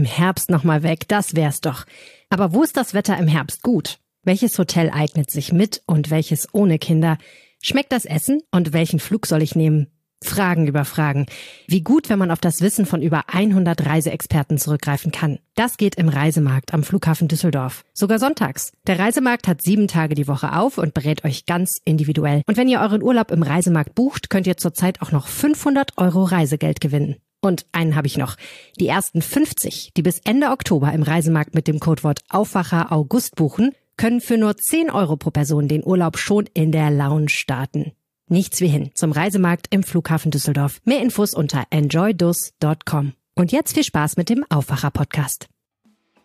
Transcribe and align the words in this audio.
im 0.00 0.06
Herbst 0.06 0.50
nochmal 0.50 0.82
weg, 0.82 1.08
das 1.08 1.36
wär's 1.36 1.60
doch. 1.60 1.84
Aber 2.30 2.54
wo 2.54 2.62
ist 2.62 2.78
das 2.78 2.94
Wetter 2.94 3.18
im 3.18 3.28
Herbst 3.28 3.62
gut? 3.62 3.98
Welches 4.22 4.58
Hotel 4.58 4.88
eignet 4.90 5.30
sich 5.30 5.52
mit 5.52 5.82
und 5.84 6.08
welches 6.08 6.48
ohne 6.52 6.78
Kinder? 6.78 7.18
Schmeckt 7.62 7.92
das 7.92 8.06
Essen 8.06 8.40
und 8.50 8.72
welchen 8.72 8.98
Flug 8.98 9.26
soll 9.26 9.42
ich 9.42 9.54
nehmen? 9.54 9.88
Fragen 10.24 10.66
über 10.66 10.86
Fragen. 10.86 11.26
Wie 11.66 11.82
gut, 11.82 12.08
wenn 12.08 12.18
man 12.18 12.30
auf 12.30 12.40
das 12.40 12.62
Wissen 12.62 12.86
von 12.86 13.02
über 13.02 13.24
100 13.28 13.84
Reiseexperten 13.84 14.56
zurückgreifen 14.56 15.12
kann. 15.12 15.38
Das 15.54 15.76
geht 15.76 15.96
im 15.96 16.08
Reisemarkt 16.08 16.72
am 16.72 16.82
Flughafen 16.82 17.28
Düsseldorf. 17.28 17.84
Sogar 17.92 18.18
sonntags. 18.18 18.72
Der 18.86 18.98
Reisemarkt 18.98 19.48
hat 19.48 19.60
sieben 19.60 19.86
Tage 19.86 20.14
die 20.14 20.28
Woche 20.28 20.56
auf 20.56 20.78
und 20.78 20.94
berät 20.94 21.24
euch 21.26 21.44
ganz 21.44 21.78
individuell. 21.84 22.42
Und 22.46 22.56
wenn 22.56 22.68
ihr 22.68 22.80
euren 22.80 23.02
Urlaub 23.02 23.30
im 23.30 23.42
Reisemarkt 23.42 23.94
bucht, 23.94 24.30
könnt 24.30 24.46
ihr 24.46 24.56
zurzeit 24.56 25.02
auch 25.02 25.12
noch 25.12 25.26
500 25.26 25.98
Euro 25.98 26.24
Reisegeld 26.24 26.80
gewinnen. 26.80 27.16
Und 27.40 27.66
einen 27.72 27.96
habe 27.96 28.06
ich 28.06 28.18
noch. 28.18 28.36
Die 28.78 28.88
ersten 28.88 29.22
50, 29.22 29.92
die 29.96 30.02
bis 30.02 30.20
Ende 30.24 30.48
Oktober 30.50 30.92
im 30.92 31.02
Reisemarkt 31.02 31.54
mit 31.54 31.68
dem 31.68 31.80
Codewort 31.80 32.20
Aufwacher 32.28 32.92
August 32.92 33.36
buchen, 33.36 33.72
können 33.96 34.20
für 34.20 34.38
nur 34.38 34.56
10 34.56 34.90
Euro 34.90 35.16
pro 35.16 35.30
Person 35.30 35.68
den 35.68 35.84
Urlaub 35.84 36.18
schon 36.18 36.46
in 36.54 36.72
der 36.72 36.90
Lounge 36.90 37.28
starten. 37.28 37.92
Nichts 38.28 38.60
wie 38.60 38.68
hin 38.68 38.90
zum 38.94 39.12
Reisemarkt 39.12 39.66
im 39.70 39.82
Flughafen 39.82 40.30
Düsseldorf. 40.30 40.80
Mehr 40.84 41.02
Infos 41.02 41.34
unter 41.34 41.64
enjoydus.com. 41.70 43.12
Und 43.34 43.52
jetzt 43.52 43.74
viel 43.74 43.84
Spaß 43.84 44.16
mit 44.16 44.28
dem 44.28 44.44
Aufwacher-Podcast. 44.48 45.48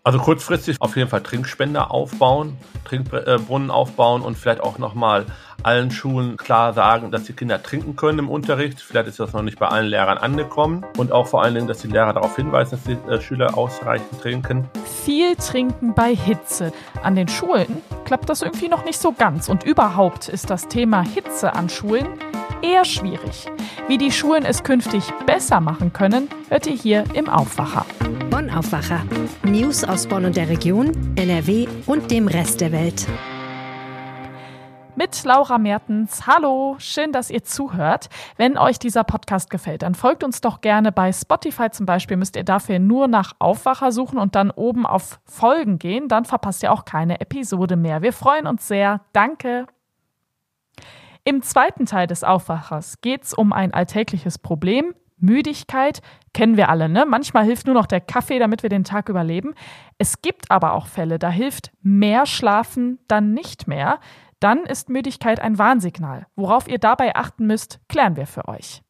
Also 0.06 0.20
kurzfristig 0.20 0.78
auf 0.82 0.96
jeden 0.96 1.10
Fall 1.10 1.22
Trinkspender 1.22 1.90
aufbauen, 1.90 2.58
Trinkbrunnen 2.84 3.72
aufbauen 3.72 4.22
und 4.22 4.38
vielleicht 4.38 4.62
auch 4.62 4.78
nochmal 4.78 5.26
allen 5.64 5.90
Schulen 5.90 6.38
klar 6.38 6.74
sagen, 6.74 7.10
dass 7.10 7.24
die 7.24 7.34
Kinder 7.34 7.64
trinken 7.64 7.96
können 7.96 8.20
im 8.20 8.30
Unterricht. 8.30 8.80
Vielleicht 8.82 9.08
ist 9.08 9.20
das 9.20 9.34
noch 9.34 9.42
nicht 9.42 9.58
bei 9.58 9.68
allen 9.68 9.88
Lehrern 9.88 10.20
angekommen. 10.20 10.86
Und 10.96 11.12
auch 11.12 11.26
vor 11.26 11.42
allen 11.42 11.56
Dingen, 11.56 11.66
dass 11.66 11.80
die 11.80 11.88
Lehrer 11.88 12.14
darauf 12.14 12.36
hinweisen, 12.36 12.78
dass 12.78 12.84
die 12.84 13.12
äh, 13.12 13.20
Schüler 13.20 13.58
ausreichend 13.58 14.22
trinken. 14.22 14.70
Viel 15.04 15.36
trinken 15.38 15.96
bei 15.96 16.16
Hitze. 16.16 16.72
An 17.02 17.16
den 17.16 17.28
Schulen 17.28 17.82
klappt 18.06 18.30
das 18.30 18.44
irgendwie 18.44 18.68
noch 18.68 18.86
nicht 18.86 19.00
so 19.00 19.12
ganz. 19.12 19.50
Und 19.50 19.64
überhaupt 19.64 20.30
ist 20.30 20.52
das 20.52 20.68
Thema 20.68 21.02
Hitze 21.02 21.54
an 21.54 21.68
Schulen 21.68 22.06
eher 22.62 22.86
schwierig. 22.86 23.48
Wie 23.88 23.98
die 23.98 24.12
Schulen 24.12 24.46
es 24.46 24.64
künftig 24.64 25.12
besser 25.26 25.62
machen 25.62 25.94
können, 25.94 26.30
hört 26.50 26.68
ihr 26.68 26.76
hier 26.76 27.06
im 27.16 27.28
Aufwacher. 27.28 27.88
Bonn 28.36 28.50
Aufwacher. 28.50 29.02
News 29.46 29.86
aus 29.86 30.08
Bonn 30.08 30.26
und 30.26 30.36
der 30.36 30.50
Region, 30.50 30.92
NRW 31.16 31.70
und 31.86 32.12
dem 32.12 32.28
Rest 32.28 32.60
der 32.60 32.74
Welt 32.74 33.08
mit 34.98 35.24
Laura 35.24 35.58
Mertens. 35.58 36.28
Hallo, 36.28 36.76
schön, 36.78 37.14
dass 37.14 37.30
ihr 37.30 37.46
zuhört. 37.46 38.10
Wenn 38.36 38.58
euch 38.58 38.78
dieser 38.78 39.06
Podcast 39.06 39.50
gefällt, 39.50 39.84
dann 39.84 39.96
folgt 39.96 40.22
uns 40.22 40.42
doch 40.42 40.60
gerne 40.60 40.92
bei 40.92 41.14
Spotify 41.14 41.70
zum 41.72 41.86
Beispiel. 41.86 42.18
Müsst 42.18 42.36
ihr 42.36 42.44
dafür 42.44 42.80
nur 42.80 43.08
nach 43.08 43.36
Aufwacher 43.40 43.94
suchen 43.94 44.20
und 44.20 44.36
dann 44.36 44.52
oben 44.52 44.86
auf 44.86 45.22
Folgen 45.24 45.80
gehen. 45.80 46.10
Dann 46.10 46.26
verpasst 46.26 46.62
ihr 46.62 46.74
auch 46.74 46.84
keine 46.84 47.22
Episode 47.22 47.78
mehr. 47.78 48.02
Wir 48.02 48.12
freuen 48.12 48.48
uns 48.48 48.68
sehr. 48.68 49.00
Danke. 49.14 49.66
Im 51.24 51.42
zweiten 51.42 51.86
Teil 51.86 52.08
des 52.08 52.26
Aufwachers 52.26 53.00
geht 53.00 53.24
es 53.24 53.34
um 53.34 53.54
ein 53.54 53.74
alltägliches 53.74 54.40
Problem. 54.40 54.94
Müdigkeit 55.18 56.02
kennen 56.34 56.58
wir 56.58 56.70
alle, 56.70 56.90
ne? 56.90 57.06
Manchmal 57.06 57.46
hilft 57.46 57.66
nur 57.66 57.76
noch 57.76 57.86
der 57.86 58.02
Kaffee, 58.02 58.40
damit 58.40 58.64
wir 58.64 58.70
den 58.70 58.84
Tag 58.84 59.10
überleben. 59.10 59.54
Es 59.98 60.22
gibt 60.22 60.52
aber 60.52 60.74
auch 60.74 60.88
Fälle, 60.88 61.20
da 61.20 61.30
hilft 61.30 61.72
mehr 61.82 62.26
Schlafen 62.26 63.00
dann 63.08 63.34
nicht 63.34 63.68
mehr 63.68 64.00
dann 64.40 64.64
ist 64.66 64.90
Müdigkeit 64.90 65.40
ein 65.40 65.58
Warnsignal. 65.58 66.28
Worauf 66.36 66.68
ihr 66.68 66.78
dabei 66.78 67.16
achten 67.16 67.48
müsst, 67.48 67.80
klären 67.88 68.16
wir 68.16 68.28
für 68.28 68.48
euch. 68.48 68.82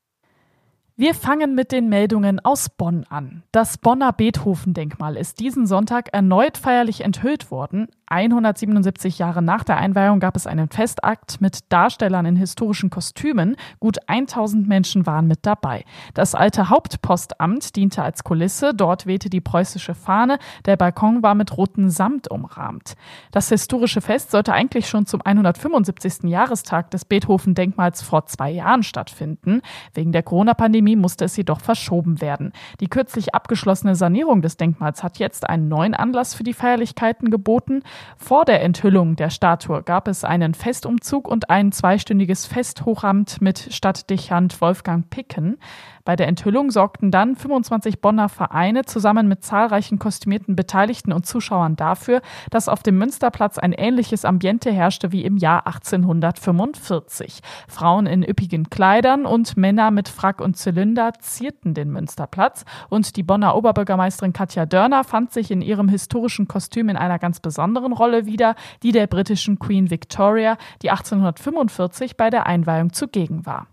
Wir 0.98 1.14
fangen 1.14 1.56
mit 1.56 1.72
den 1.74 1.90
Meldungen 1.90 2.40
aus 2.40 2.70
Bonn 2.70 3.06
an. 3.10 3.44
Das 3.52 3.78
Bonner 3.78 4.14
Beethoven-Denkmal 4.14 5.18
ist 5.18 5.42
diesen 5.42 5.66
Sonntag 5.66 6.14
erneut 6.14 6.58
feierlich 6.58 7.02
enthüllt 7.02 7.52
worden. 7.52 7.88
177 8.08 9.18
Jahre 9.18 9.42
nach 9.42 9.64
der 9.64 9.78
Einweihung 9.78 10.20
gab 10.20 10.36
es 10.36 10.46
einen 10.46 10.70
Festakt 10.70 11.42
mit 11.42 11.72
Darstellern 11.72 12.26
in 12.28 12.36
historischen 12.36 12.92
Kostümen. 12.92 13.56
Gut 13.80 13.98
1000 14.08 14.68
Menschen 14.68 15.08
waren 15.08 15.26
mit 15.28 15.40
dabei. 15.46 15.86
Das 16.14 16.36
alte 16.36 16.70
Hauptpostamt 16.70 17.76
diente 17.76 18.04
als 18.04 18.24
Kulisse. 18.24 18.76
Dort 18.76 19.08
wehte 19.08 19.30
die 19.32 19.42
preußische 19.42 19.96
Fahne. 19.96 20.38
Der 20.66 20.78
Balkon 20.78 21.24
war 21.24 21.34
mit 21.34 21.58
rotem 21.58 21.90
Samt 21.90 22.30
umrahmt. 22.30 22.96
Das 23.32 23.50
historische 23.50 24.02
Fest 24.02 24.30
sollte 24.30 24.54
eigentlich 24.54 24.88
schon 24.88 25.08
zum 25.08 25.22
175. 25.24 26.30
Jahrestag 26.30 26.92
des 26.92 27.06
Beethoven-Denkmals 27.06 28.04
vor 28.04 28.28
zwei 28.28 28.52
Jahren 28.52 28.84
stattfinden. 28.84 29.62
Wegen 29.96 30.12
der 30.12 30.22
Corona-Pandemie 30.22 30.96
musste 30.96 31.26
es 31.26 31.36
jedoch 31.38 31.60
verschoben 31.60 32.22
werden. 32.22 32.54
Die 32.80 32.88
kürzlich 32.88 33.34
abgeschlossene 33.34 33.96
Sanierung 33.96 34.44
des 34.44 34.58
Denkmals 34.58 35.02
hat 35.02 35.18
jetzt 35.18 35.50
einen 35.50 35.68
neuen 35.68 35.96
Anlass 35.96 36.36
für 36.36 36.44
die 36.44 36.54
Feierlichkeiten 36.54 37.32
geboten. 37.32 37.82
Vor 38.18 38.46
der 38.46 38.62
Enthüllung 38.62 39.16
der 39.16 39.30
Statue 39.30 39.84
gab 39.84 40.08
es 40.08 40.24
einen 40.24 40.54
Festumzug 40.54 41.28
und 41.28 41.50
ein 41.50 41.72
zweistündiges 41.72 42.46
Festhochamt 42.46 43.42
mit 43.42 43.68
Stadtdechant 43.72 44.62
Wolfgang 44.62 45.10
Picken. 45.10 45.58
Bei 46.06 46.16
der 46.16 46.28
Enthüllung 46.28 46.70
sorgten 46.70 47.10
dann 47.10 47.36
25 47.36 48.00
Bonner 48.00 48.30
Vereine 48.30 48.86
zusammen 48.86 49.28
mit 49.28 49.44
zahlreichen 49.44 49.98
kostümierten 49.98 50.56
Beteiligten 50.56 51.12
und 51.12 51.26
Zuschauern 51.26 51.76
dafür, 51.76 52.22
dass 52.52 52.70
auf 52.70 52.84
dem 52.84 53.00
Münsterplatz 53.00 53.58
ein 53.58 53.74
ähnliches 53.74 54.24
Ambiente 54.24 54.72
herrschte 54.72 55.12
wie 55.12 55.26
im 55.26 55.38
Jahr 55.38 55.66
1845. 55.66 57.40
Frauen 57.68 58.06
in 58.06 58.24
üppigen 58.24 58.70
Kleidern 58.70 59.26
und 59.26 59.58
Männer 59.58 59.90
mit 59.90 60.08
Frack 60.08 60.42
und 60.42 60.56
Zylinder 60.58 61.14
zierten 61.20 61.74
den 61.74 61.92
Münsterplatz 61.92 62.66
und 62.90 63.16
die 63.16 63.24
Bonner 63.24 63.56
Oberbürgermeisterin 63.56 64.32
Katja 64.32 64.68
Dörner 64.68 65.04
fand 65.04 65.34
sich 65.34 65.50
in 65.50 65.64
ihrem 65.64 65.90
historischen 65.90 66.48
Kostüm 66.48 66.90
in 66.90 66.98
einer 66.98 67.18
ganz 67.18 67.40
besonderen 67.40 67.94
Rolle 67.94 68.28
wieder, 68.28 68.54
die 68.84 68.92
der 68.92 69.08
britischen 69.08 69.58
Queen 69.58 69.90
Victoria, 69.90 70.58
die 70.84 70.92
1845 70.92 72.16
bei 72.16 72.30
der 72.30 72.46
Einweihung 72.46 72.94
zugegen 72.94 73.48
war. 73.48 73.66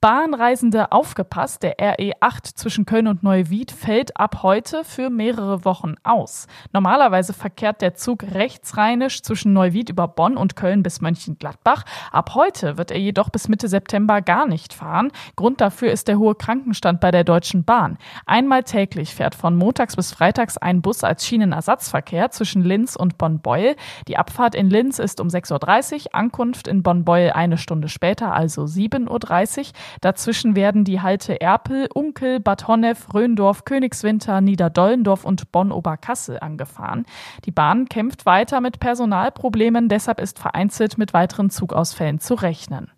Bahnreisende 0.00 0.92
aufgepasst, 0.92 1.64
der 1.64 1.80
RE8 1.80 2.54
zwischen 2.54 2.86
Köln 2.86 3.08
und 3.08 3.24
Neuwied 3.24 3.72
fällt 3.72 4.16
ab 4.16 4.44
heute 4.44 4.84
für 4.84 5.10
mehrere 5.10 5.64
Wochen 5.64 5.96
aus. 6.04 6.46
Normalerweise 6.72 7.32
verkehrt 7.32 7.82
der 7.82 7.96
Zug 7.96 8.22
rechtsrheinisch 8.22 9.22
zwischen 9.22 9.52
Neuwied 9.52 9.88
über 9.88 10.06
Bonn 10.06 10.36
und 10.36 10.54
Köln 10.54 10.84
bis 10.84 11.00
Mönchengladbach. 11.00 11.82
Ab 12.12 12.36
heute 12.36 12.78
wird 12.78 12.92
er 12.92 13.00
jedoch 13.00 13.30
bis 13.30 13.48
Mitte 13.48 13.66
September 13.66 14.22
gar 14.22 14.46
nicht 14.46 14.72
fahren. 14.72 15.10
Grund 15.34 15.60
dafür 15.60 15.90
ist 15.90 16.06
der 16.06 16.20
hohe 16.20 16.36
Krankenstand 16.36 17.00
bei 17.00 17.10
der 17.10 17.24
Deutschen 17.24 17.64
Bahn. 17.64 17.98
Einmal 18.24 18.62
täglich 18.62 19.16
fährt 19.16 19.34
von 19.34 19.56
montags 19.56 19.96
bis 19.96 20.12
freitags 20.12 20.58
ein 20.58 20.80
Bus 20.80 21.02
als 21.02 21.26
Schienenersatzverkehr 21.26 22.30
zwischen 22.30 22.62
Linz 22.62 22.94
und 22.94 23.18
Bonn-Beuel. 23.18 23.74
Die 24.06 24.16
Abfahrt 24.16 24.54
in 24.54 24.70
Linz 24.70 25.00
ist 25.00 25.20
um 25.20 25.26
6.30 25.26 25.94
Uhr, 25.94 26.14
Ankunft 26.14 26.68
in 26.68 26.84
Bonn-Beuel 26.84 27.32
eine 27.32 27.58
Stunde 27.58 27.88
später, 27.88 28.32
also 28.32 28.62
7.30 28.62 29.58
Uhr. 29.58 29.64
Dazwischen 30.00 30.56
werden 30.56 30.84
die 30.84 31.00
Halte 31.00 31.40
Erpel, 31.40 31.88
Unkel, 31.92 32.40
Bad 32.40 32.68
Honnef, 32.68 33.12
Röndorf, 33.14 33.64
Königswinter, 33.64 34.40
Niederdollendorf 34.40 35.24
und 35.24 35.52
Bonn-Oberkassel 35.52 36.38
angefahren. 36.40 37.06
Die 37.44 37.50
Bahn 37.50 37.86
kämpft 37.88 38.26
weiter 38.26 38.60
mit 38.60 38.80
Personalproblemen, 38.80 39.88
deshalb 39.88 40.20
ist 40.20 40.38
vereinzelt 40.38 40.98
mit 40.98 41.14
weiteren 41.14 41.50
Zugausfällen 41.50 42.20
zu 42.20 42.34
rechnen. 42.34 42.90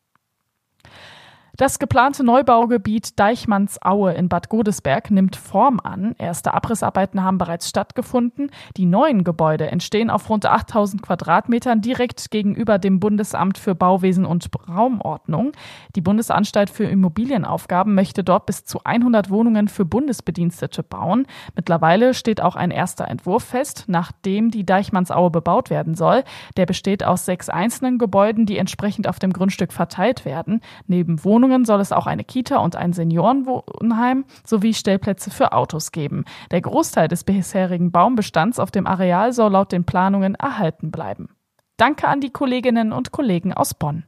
Das 1.56 1.78
geplante 1.78 2.24
Neubaugebiet 2.24 3.18
Deichmannsaue 3.18 4.12
in 4.14 4.28
Bad 4.28 4.48
Godesberg 4.48 5.10
nimmt 5.10 5.36
Form 5.36 5.80
an. 5.82 6.14
Erste 6.16 6.54
Abrissarbeiten 6.54 7.22
haben 7.22 7.38
bereits 7.38 7.68
stattgefunden. 7.68 8.50
Die 8.76 8.86
neuen 8.86 9.24
Gebäude 9.24 9.66
entstehen 9.66 10.10
auf 10.10 10.30
rund 10.30 10.46
8000 10.46 11.02
Quadratmetern 11.02 11.80
direkt 11.80 12.30
gegenüber 12.30 12.78
dem 12.78 13.00
Bundesamt 13.00 13.58
für 13.58 13.74
Bauwesen 13.74 14.24
und 14.24 14.48
Raumordnung. 14.68 15.52
Die 15.96 16.00
Bundesanstalt 16.00 16.70
für 16.70 16.84
Immobilienaufgaben 16.84 17.94
möchte 17.94 18.24
dort 18.24 18.46
bis 18.46 18.64
zu 18.64 18.80
100 18.84 19.28
Wohnungen 19.28 19.68
für 19.68 19.84
Bundesbedienstete 19.84 20.82
bauen. 20.82 21.26
Mittlerweile 21.56 22.14
steht 22.14 22.40
auch 22.40 22.56
ein 22.56 22.70
erster 22.70 23.08
Entwurf 23.08 23.44
fest, 23.44 23.84
nachdem 23.88 24.50
die 24.50 24.64
Deichmannsaue 24.64 25.30
bebaut 25.30 25.68
werden 25.68 25.94
soll. 25.94 26.24
Der 26.56 26.66
besteht 26.66 27.04
aus 27.04 27.26
sechs 27.26 27.48
einzelnen 27.48 27.98
Gebäuden, 27.98 28.46
die 28.46 28.56
entsprechend 28.56 29.08
auf 29.08 29.18
dem 29.18 29.32
Grundstück 29.32 29.72
verteilt 29.72 30.24
werden. 30.24 30.60
Neben 30.86 31.22
Wohnungen 31.24 31.39
Wohnungen 31.40 31.64
soll 31.64 31.80
es 31.80 31.90
auch 31.90 32.06
eine 32.06 32.22
Kita 32.22 32.58
und 32.58 32.76
ein 32.76 32.92
Seniorenwohnheim 32.92 34.26
sowie 34.44 34.74
Stellplätze 34.74 35.30
für 35.30 35.54
Autos 35.54 35.90
geben. 35.90 36.26
Der 36.50 36.60
Großteil 36.60 37.08
des 37.08 37.24
bisherigen 37.24 37.90
Baumbestands 37.90 38.58
auf 38.58 38.70
dem 38.70 38.86
Areal 38.86 39.32
soll 39.32 39.52
laut 39.52 39.72
den 39.72 39.84
Planungen 39.84 40.34
erhalten 40.34 40.90
bleiben. 40.90 41.30
Danke 41.78 42.08
an 42.08 42.20
die 42.20 42.28
Kolleginnen 42.28 42.92
und 42.92 43.10
Kollegen 43.10 43.54
aus 43.54 43.72
Bonn. 43.72 44.04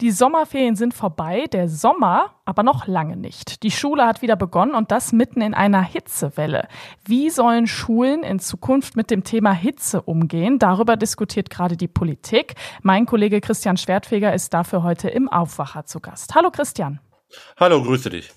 Die 0.00 0.10
Sommerferien 0.10 0.74
sind 0.74 0.92
vorbei, 0.92 1.46
der 1.52 1.68
Sommer 1.68 2.34
aber 2.44 2.62
noch 2.62 2.86
lange 2.86 3.16
nicht. 3.16 3.62
Die 3.62 3.70
Schule 3.70 4.06
hat 4.06 4.22
wieder 4.22 4.36
begonnen 4.36 4.74
und 4.74 4.90
das 4.90 5.12
mitten 5.12 5.40
in 5.40 5.54
einer 5.54 5.82
Hitzewelle. 5.82 6.68
Wie 7.04 7.30
sollen 7.30 7.66
Schulen 7.66 8.22
in 8.22 8.40
Zukunft 8.40 8.96
mit 8.96 9.10
dem 9.10 9.24
Thema 9.24 9.52
Hitze 9.52 10.02
umgehen? 10.02 10.58
Darüber 10.58 10.96
diskutiert 10.96 11.48
gerade 11.48 11.76
die 11.76 11.88
Politik. 11.88 12.54
Mein 12.82 13.06
Kollege 13.06 13.40
Christian 13.40 13.76
Schwertfeger 13.76 14.34
ist 14.34 14.52
dafür 14.52 14.82
heute 14.82 15.08
im 15.08 15.28
Aufwacher 15.28 15.86
zu 15.86 16.00
Gast. 16.00 16.34
Hallo 16.34 16.50
Christian. 16.50 17.00
Hallo, 17.58 17.82
grüße 17.82 18.10
dich. 18.10 18.32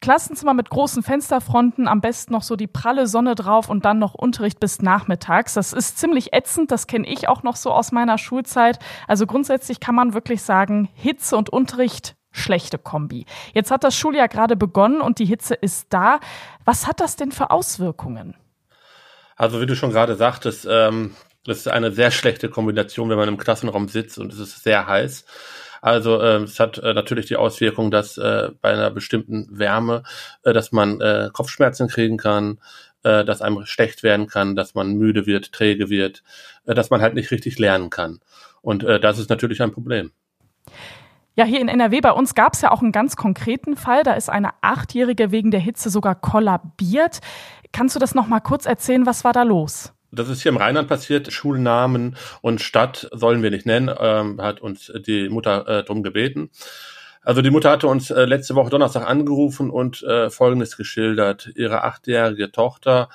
Klassenzimmer 0.00 0.54
mit 0.54 0.70
großen 0.70 1.02
Fensterfronten, 1.02 1.88
am 1.88 2.00
besten 2.00 2.32
noch 2.32 2.42
so 2.42 2.56
die 2.56 2.66
pralle 2.66 3.06
Sonne 3.06 3.34
drauf 3.34 3.68
und 3.68 3.84
dann 3.84 3.98
noch 3.98 4.14
Unterricht 4.14 4.60
bis 4.60 4.80
nachmittags. 4.80 5.54
Das 5.54 5.72
ist 5.72 5.98
ziemlich 5.98 6.32
ätzend, 6.32 6.70
das 6.70 6.86
kenne 6.86 7.08
ich 7.08 7.28
auch 7.28 7.42
noch 7.42 7.56
so 7.56 7.72
aus 7.72 7.92
meiner 7.92 8.18
Schulzeit. 8.18 8.78
Also 9.06 9.26
grundsätzlich 9.26 9.80
kann 9.80 9.94
man 9.94 10.14
wirklich 10.14 10.42
sagen, 10.42 10.88
Hitze 10.94 11.36
und 11.36 11.50
Unterricht 11.50 12.16
schlechte 12.30 12.78
Kombi. 12.78 13.26
Jetzt 13.52 13.70
hat 13.70 13.84
das 13.84 13.96
Schuljahr 13.96 14.28
gerade 14.28 14.56
begonnen 14.56 15.00
und 15.00 15.18
die 15.18 15.24
Hitze 15.24 15.54
ist 15.54 15.86
da. 15.90 16.20
Was 16.64 16.86
hat 16.86 17.00
das 17.00 17.16
denn 17.16 17.32
für 17.32 17.50
Auswirkungen? 17.50 18.34
Also 19.36 19.60
wie 19.60 19.66
du 19.66 19.76
schon 19.76 19.90
gerade 19.90 20.16
sagtest, 20.16 20.66
ähm, 20.70 21.14
das 21.44 21.58
ist 21.58 21.68
eine 21.68 21.92
sehr 21.92 22.10
schlechte 22.10 22.50
Kombination, 22.50 23.08
wenn 23.08 23.16
man 23.16 23.28
im 23.28 23.38
Klassenraum 23.38 23.88
sitzt 23.88 24.18
und 24.18 24.32
es 24.32 24.38
ist 24.38 24.62
sehr 24.62 24.86
heiß. 24.86 25.24
Also 25.80 26.20
äh, 26.20 26.42
es 26.42 26.58
hat 26.60 26.78
äh, 26.78 26.94
natürlich 26.94 27.26
die 27.26 27.36
Auswirkung, 27.36 27.90
dass 27.90 28.18
äh, 28.18 28.50
bei 28.60 28.72
einer 28.72 28.90
bestimmten 28.90 29.46
Wärme, 29.50 30.02
äh, 30.42 30.52
dass 30.52 30.72
man 30.72 31.00
äh, 31.00 31.30
Kopfschmerzen 31.32 31.88
kriegen 31.88 32.16
kann, 32.16 32.58
äh, 33.04 33.24
dass 33.24 33.42
einem 33.42 33.64
schlecht 33.66 34.02
werden 34.02 34.26
kann, 34.26 34.56
dass 34.56 34.74
man 34.74 34.94
müde 34.94 35.26
wird, 35.26 35.52
träge 35.52 35.90
wird, 35.90 36.22
äh, 36.66 36.74
dass 36.74 36.90
man 36.90 37.00
halt 37.00 37.14
nicht 37.14 37.30
richtig 37.30 37.58
lernen 37.58 37.90
kann. 37.90 38.20
Und 38.60 38.84
äh, 38.84 39.00
das 39.00 39.18
ist 39.18 39.30
natürlich 39.30 39.62
ein 39.62 39.72
Problem. 39.72 40.10
Ja, 41.34 41.44
hier 41.44 41.60
in 41.60 41.68
NRW 41.68 42.00
bei 42.00 42.10
uns 42.10 42.34
gab 42.34 42.54
es 42.54 42.62
ja 42.62 42.72
auch 42.72 42.82
einen 42.82 42.90
ganz 42.90 43.14
konkreten 43.14 43.76
Fall. 43.76 44.02
Da 44.02 44.14
ist 44.14 44.28
eine 44.28 44.50
Achtjährige 44.60 45.30
wegen 45.30 45.52
der 45.52 45.60
Hitze 45.60 45.88
sogar 45.88 46.16
kollabiert. 46.16 47.20
Kannst 47.70 47.94
du 47.94 48.00
das 48.00 48.16
noch 48.16 48.26
mal 48.26 48.40
kurz 48.40 48.66
erzählen? 48.66 49.06
Was 49.06 49.22
war 49.22 49.32
da 49.32 49.44
los? 49.44 49.92
Das 50.10 50.28
ist 50.28 50.42
hier 50.42 50.50
im 50.50 50.56
Rheinland 50.56 50.88
passiert. 50.88 51.32
Schulnamen 51.32 52.16
und 52.40 52.60
Stadt 52.60 53.08
sollen 53.12 53.42
wir 53.42 53.50
nicht 53.50 53.66
nennen, 53.66 53.94
ähm, 53.98 54.40
hat 54.40 54.60
uns 54.60 54.92
die 55.06 55.28
Mutter 55.28 55.66
äh, 55.68 55.84
drum 55.84 56.02
gebeten. 56.02 56.50
Also 57.22 57.42
die 57.42 57.50
Mutter 57.50 57.70
hatte 57.70 57.88
uns 57.88 58.10
äh, 58.10 58.24
letzte 58.24 58.54
Woche 58.54 58.70
Donnerstag 58.70 59.06
angerufen 59.06 59.70
und 59.70 60.02
äh, 60.02 60.30
Folgendes 60.30 60.78
geschildert. 60.78 61.50
Ihre 61.56 61.84
achtjährige 61.84 62.50
Tochter 62.52 63.10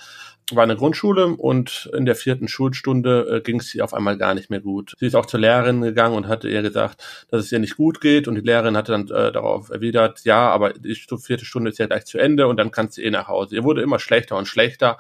war 0.51 0.63
in 0.63 0.69
der 0.69 0.77
Grundschule 0.77 1.27
und 1.27 1.89
in 1.97 2.05
der 2.05 2.15
vierten 2.15 2.47
Schulstunde 2.47 3.37
äh, 3.37 3.41
ging 3.41 3.59
es 3.59 3.73
ihr 3.73 3.83
auf 3.83 3.93
einmal 3.93 4.17
gar 4.17 4.35
nicht 4.35 4.49
mehr 4.49 4.59
gut. 4.59 4.93
Sie 4.99 5.07
ist 5.07 5.15
auch 5.15 5.25
zur 5.25 5.39
Lehrerin 5.39 5.81
gegangen 5.81 6.15
und 6.15 6.27
hatte 6.27 6.49
ihr 6.49 6.61
gesagt, 6.61 7.03
dass 7.31 7.45
es 7.45 7.51
ihr 7.51 7.59
nicht 7.59 7.77
gut 7.77 8.01
geht 8.01 8.27
und 8.27 8.35
die 8.35 8.41
Lehrerin 8.41 8.77
hatte 8.77 8.91
dann 8.91 9.07
äh, 9.07 9.31
darauf 9.31 9.69
erwidert, 9.69 10.21
ja, 10.25 10.49
aber 10.49 10.73
die 10.73 10.93
vierte 10.93 11.45
Stunde 11.45 11.71
ist 11.71 11.79
ja 11.79 11.87
gleich 11.87 12.05
zu 12.05 12.17
Ende 12.19 12.47
und 12.47 12.57
dann 12.57 12.71
kannst 12.71 12.97
du 12.97 13.01
eh 13.01 13.09
nach 13.09 13.27
Hause. 13.27 13.55
Ihr 13.55 13.63
wurde 13.63 13.81
immer 13.81 13.99
schlechter 13.99 14.35
und 14.37 14.47
schlechter 14.47 14.97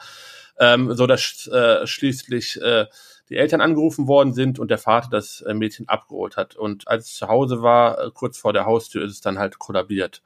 ähm, 0.59 0.93
so 0.93 1.07
dass 1.07 1.47
äh, 1.47 1.85
schließlich 1.85 2.61
äh, 2.61 2.85
die 3.29 3.37
Eltern 3.37 3.61
angerufen 3.61 4.07
worden 4.07 4.33
sind 4.33 4.59
und 4.59 4.69
der 4.69 4.77
Vater 4.77 5.09
das 5.09 5.41
äh, 5.41 5.53
Mädchen 5.53 5.87
abgeholt 5.87 6.37
hat. 6.37 6.55
Und 6.55 6.87
als 6.87 7.07
es 7.07 7.15
zu 7.15 7.27
Hause 7.27 7.61
war, 7.61 7.99
äh, 7.99 8.11
kurz 8.13 8.37
vor 8.37 8.53
der 8.53 8.65
Haustür, 8.65 9.03
ist 9.03 9.11
es 9.11 9.21
dann 9.21 9.39
halt 9.39 9.59
kollabiert. 9.59 10.21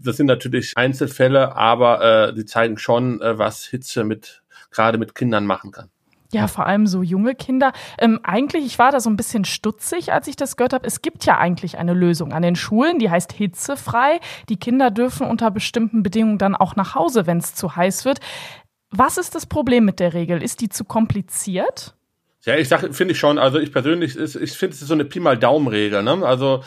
Das 0.00 0.16
sind 0.16 0.26
natürlich 0.26 0.76
Einzelfälle, 0.76 1.56
aber 1.56 2.28
äh, 2.28 2.34
die 2.34 2.44
zeigen 2.44 2.78
schon, 2.78 3.20
äh, 3.20 3.38
was 3.38 3.64
Hitze 3.64 4.04
mit 4.04 4.42
gerade 4.70 4.98
mit 4.98 5.14
Kindern 5.14 5.46
machen 5.46 5.70
kann. 5.70 5.90
Ja, 6.30 6.46
vor 6.46 6.66
allem 6.66 6.86
so 6.86 7.02
junge 7.02 7.34
Kinder. 7.34 7.72
Ähm, 7.98 8.20
eigentlich, 8.22 8.66
ich 8.66 8.78
war 8.78 8.92
da 8.92 9.00
so 9.00 9.08
ein 9.08 9.16
bisschen 9.16 9.46
stutzig, 9.46 10.12
als 10.12 10.28
ich 10.28 10.36
das 10.36 10.58
gehört 10.58 10.74
habe. 10.74 10.86
Es 10.86 11.00
gibt 11.00 11.24
ja 11.24 11.38
eigentlich 11.38 11.78
eine 11.78 11.94
Lösung 11.94 12.34
an 12.34 12.42
den 12.42 12.54
Schulen, 12.54 12.98
die 12.98 13.08
heißt 13.08 13.32
hitzefrei. 13.32 14.20
Die 14.50 14.58
Kinder 14.58 14.90
dürfen 14.90 15.26
unter 15.26 15.50
bestimmten 15.50 16.02
Bedingungen 16.02 16.36
dann 16.36 16.54
auch 16.54 16.76
nach 16.76 16.94
Hause, 16.94 17.26
wenn 17.26 17.38
es 17.38 17.54
zu 17.54 17.76
heiß 17.76 18.04
wird. 18.04 18.20
Was 18.90 19.18
ist 19.18 19.34
das 19.34 19.46
Problem 19.46 19.84
mit 19.84 20.00
der 20.00 20.14
Regel? 20.14 20.42
Ist 20.42 20.60
die 20.60 20.68
zu 20.68 20.84
kompliziert? 20.84 21.94
Ja, 22.42 22.56
ich 22.56 22.68
sage, 22.68 22.92
finde 22.92 23.12
ich 23.12 23.18
schon. 23.18 23.38
Also 23.38 23.58
ich 23.58 23.72
persönlich, 23.72 24.16
ist, 24.16 24.36
ich 24.36 24.52
finde 24.52 24.74
es 24.74 24.82
ist 24.82 24.88
so 24.88 24.94
eine 24.94 25.04
Pi 25.04 25.20
mal 25.20 25.36
Daumen-Regel. 25.36 26.02
Ne? 26.02 26.24
Also 26.24 26.62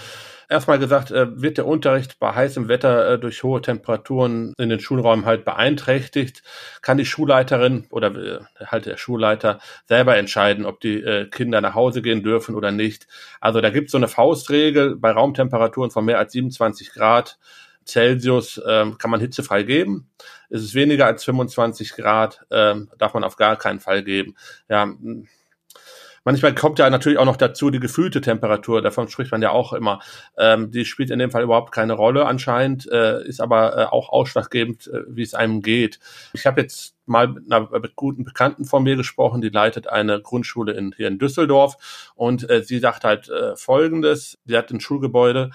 erstmal 0.51 0.77
gesagt, 0.77 1.11
äh, 1.11 1.41
wird 1.41 1.57
der 1.57 1.65
Unterricht 1.65 2.19
bei 2.19 2.33
heißem 2.33 2.67
Wetter 2.67 3.13
äh, 3.13 3.19
durch 3.19 3.41
hohe 3.41 3.61
Temperaturen 3.61 4.53
in 4.57 4.69
den 4.69 4.81
Schulräumen 4.81 5.25
halt 5.25 5.45
beeinträchtigt, 5.45 6.43
kann 6.81 6.97
die 6.97 7.05
Schulleiterin 7.05 7.87
oder 7.89 8.13
äh, 8.13 8.39
halt 8.65 8.85
der 8.85 8.97
Schulleiter 8.97 9.59
selber 9.87 10.17
entscheiden, 10.17 10.65
ob 10.65 10.81
die 10.81 11.01
äh, 11.01 11.25
Kinder 11.27 11.61
nach 11.61 11.73
Hause 11.73 12.01
gehen 12.01 12.21
dürfen 12.21 12.53
oder 12.53 12.71
nicht. 12.71 13.07
Also 13.39 13.61
da 13.61 13.69
gibt 13.69 13.87
es 13.87 13.93
so 13.93 13.97
eine 13.97 14.09
Faustregel 14.09 14.97
bei 14.97 15.11
Raumtemperaturen 15.11 15.89
von 15.89 16.05
mehr 16.05 16.19
als 16.19 16.33
27 16.33 16.91
Grad 16.91 17.39
Celsius 17.85 18.61
ähm, 18.67 18.97
kann 18.97 19.11
man 19.11 19.19
hitzefrei 19.19 19.63
geben. 19.63 20.09
Ist 20.49 20.63
es 20.63 20.75
weniger 20.75 21.05
als 21.05 21.23
25 21.23 21.93
Grad, 21.93 22.45
ähm, 22.51 22.89
darf 22.97 23.13
man 23.13 23.23
auf 23.23 23.37
gar 23.37 23.55
keinen 23.55 23.79
Fall 23.79 24.03
geben. 24.03 24.35
Ja, 24.69 24.93
manchmal 26.23 26.53
kommt 26.53 26.79
ja 26.79 26.89
natürlich 26.89 27.17
auch 27.17 27.25
noch 27.25 27.37
dazu 27.37 27.69
die 27.69 27.79
gefühlte 27.79 28.21
Temperatur, 28.21 28.81
davon 28.81 29.07
spricht 29.07 29.31
man 29.31 29.41
ja 29.41 29.51
auch 29.51 29.73
immer. 29.73 29.99
Ähm, 30.37 30.71
die 30.71 30.85
spielt 30.85 31.09
in 31.09 31.19
dem 31.19 31.31
Fall 31.31 31.43
überhaupt 31.43 31.71
keine 31.71 31.93
Rolle 31.93 32.25
anscheinend, 32.25 32.89
äh, 32.91 33.23
ist 33.25 33.41
aber 33.41 33.77
äh, 33.77 33.85
auch 33.85 34.09
ausschlaggebend, 34.09 34.87
äh, 34.87 35.03
wie 35.07 35.23
es 35.23 35.33
einem 35.33 35.61
geht. 35.61 35.99
Ich 36.33 36.45
habe 36.45 36.61
jetzt 36.61 36.95
mal 37.05 37.27
mit 37.27 37.51
einer 37.51 37.67
guten 37.95 38.23
Bekannten 38.23 38.65
von 38.65 38.83
mir 38.83 38.95
gesprochen, 38.95 39.41
die 39.41 39.49
leitet 39.49 39.87
eine 39.87 40.21
Grundschule 40.21 40.73
in, 40.73 40.93
hier 40.95 41.07
in 41.07 41.19
Düsseldorf 41.19 42.13
und 42.15 42.49
äh, 42.49 42.63
sie 42.63 42.79
sagt 42.79 43.03
halt 43.03 43.29
äh, 43.29 43.55
Folgendes, 43.55 44.37
sie 44.45 44.57
hat 44.57 44.71
ein 44.71 44.79
Schulgebäude, 44.79 45.51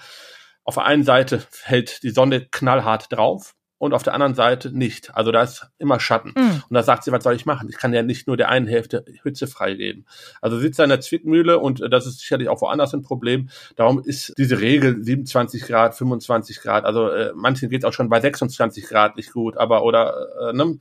auf 0.67 0.75
der 0.75 0.85
einen 0.85 1.03
Seite 1.03 1.39
fällt 1.49 2.03
die 2.03 2.09
Sonne 2.09 2.45
knallhart 2.51 3.11
drauf 3.11 3.55
und 3.77 3.93
auf 3.93 4.03
der 4.03 4.13
anderen 4.13 4.33
Seite 4.35 4.75
nicht. 4.75 5.15
Also 5.15 5.31
da 5.31 5.43
ist 5.43 5.69
immer 5.77 5.99
Schatten. 6.01 6.33
Mhm. 6.35 6.63
Und 6.67 6.73
da 6.73 6.83
sagt 6.83 7.05
sie, 7.05 7.11
was 7.13 7.23
soll 7.23 7.35
ich 7.35 7.45
machen? 7.45 7.69
Ich 7.69 7.77
kann 7.77 7.93
ja 7.93 8.03
nicht 8.03 8.27
nur 8.27 8.35
der 8.35 8.49
einen 8.49 8.67
Hälfte 8.67 9.05
Hütze 9.23 9.47
freigeben. 9.47 10.05
Also 10.41 10.59
sitzt 10.59 10.77
er 10.79 10.83
in 10.83 10.89
der 10.89 10.99
Zwickmühle 10.99 11.59
und 11.59 11.81
das 11.89 12.05
ist 12.05 12.19
sicherlich 12.19 12.49
auch 12.49 12.59
woanders 12.59 12.93
ein 12.93 13.01
Problem. 13.01 13.47
Darum 13.77 14.03
ist 14.03 14.33
diese 14.37 14.59
Regel 14.59 15.01
27 15.01 15.63
Grad, 15.63 15.95
25 15.95 16.59
Grad, 16.59 16.83
also 16.83 17.09
äh, 17.09 17.31
manchen 17.33 17.69
geht 17.69 17.83
es 17.83 17.85
auch 17.85 17.93
schon 17.93 18.09
bei 18.09 18.19
26 18.19 18.87
Grad 18.87 19.15
nicht 19.15 19.31
gut, 19.31 19.55
aber 19.55 19.83
oder, 19.83 20.49
äh, 20.49 20.53
ne, 20.53 20.79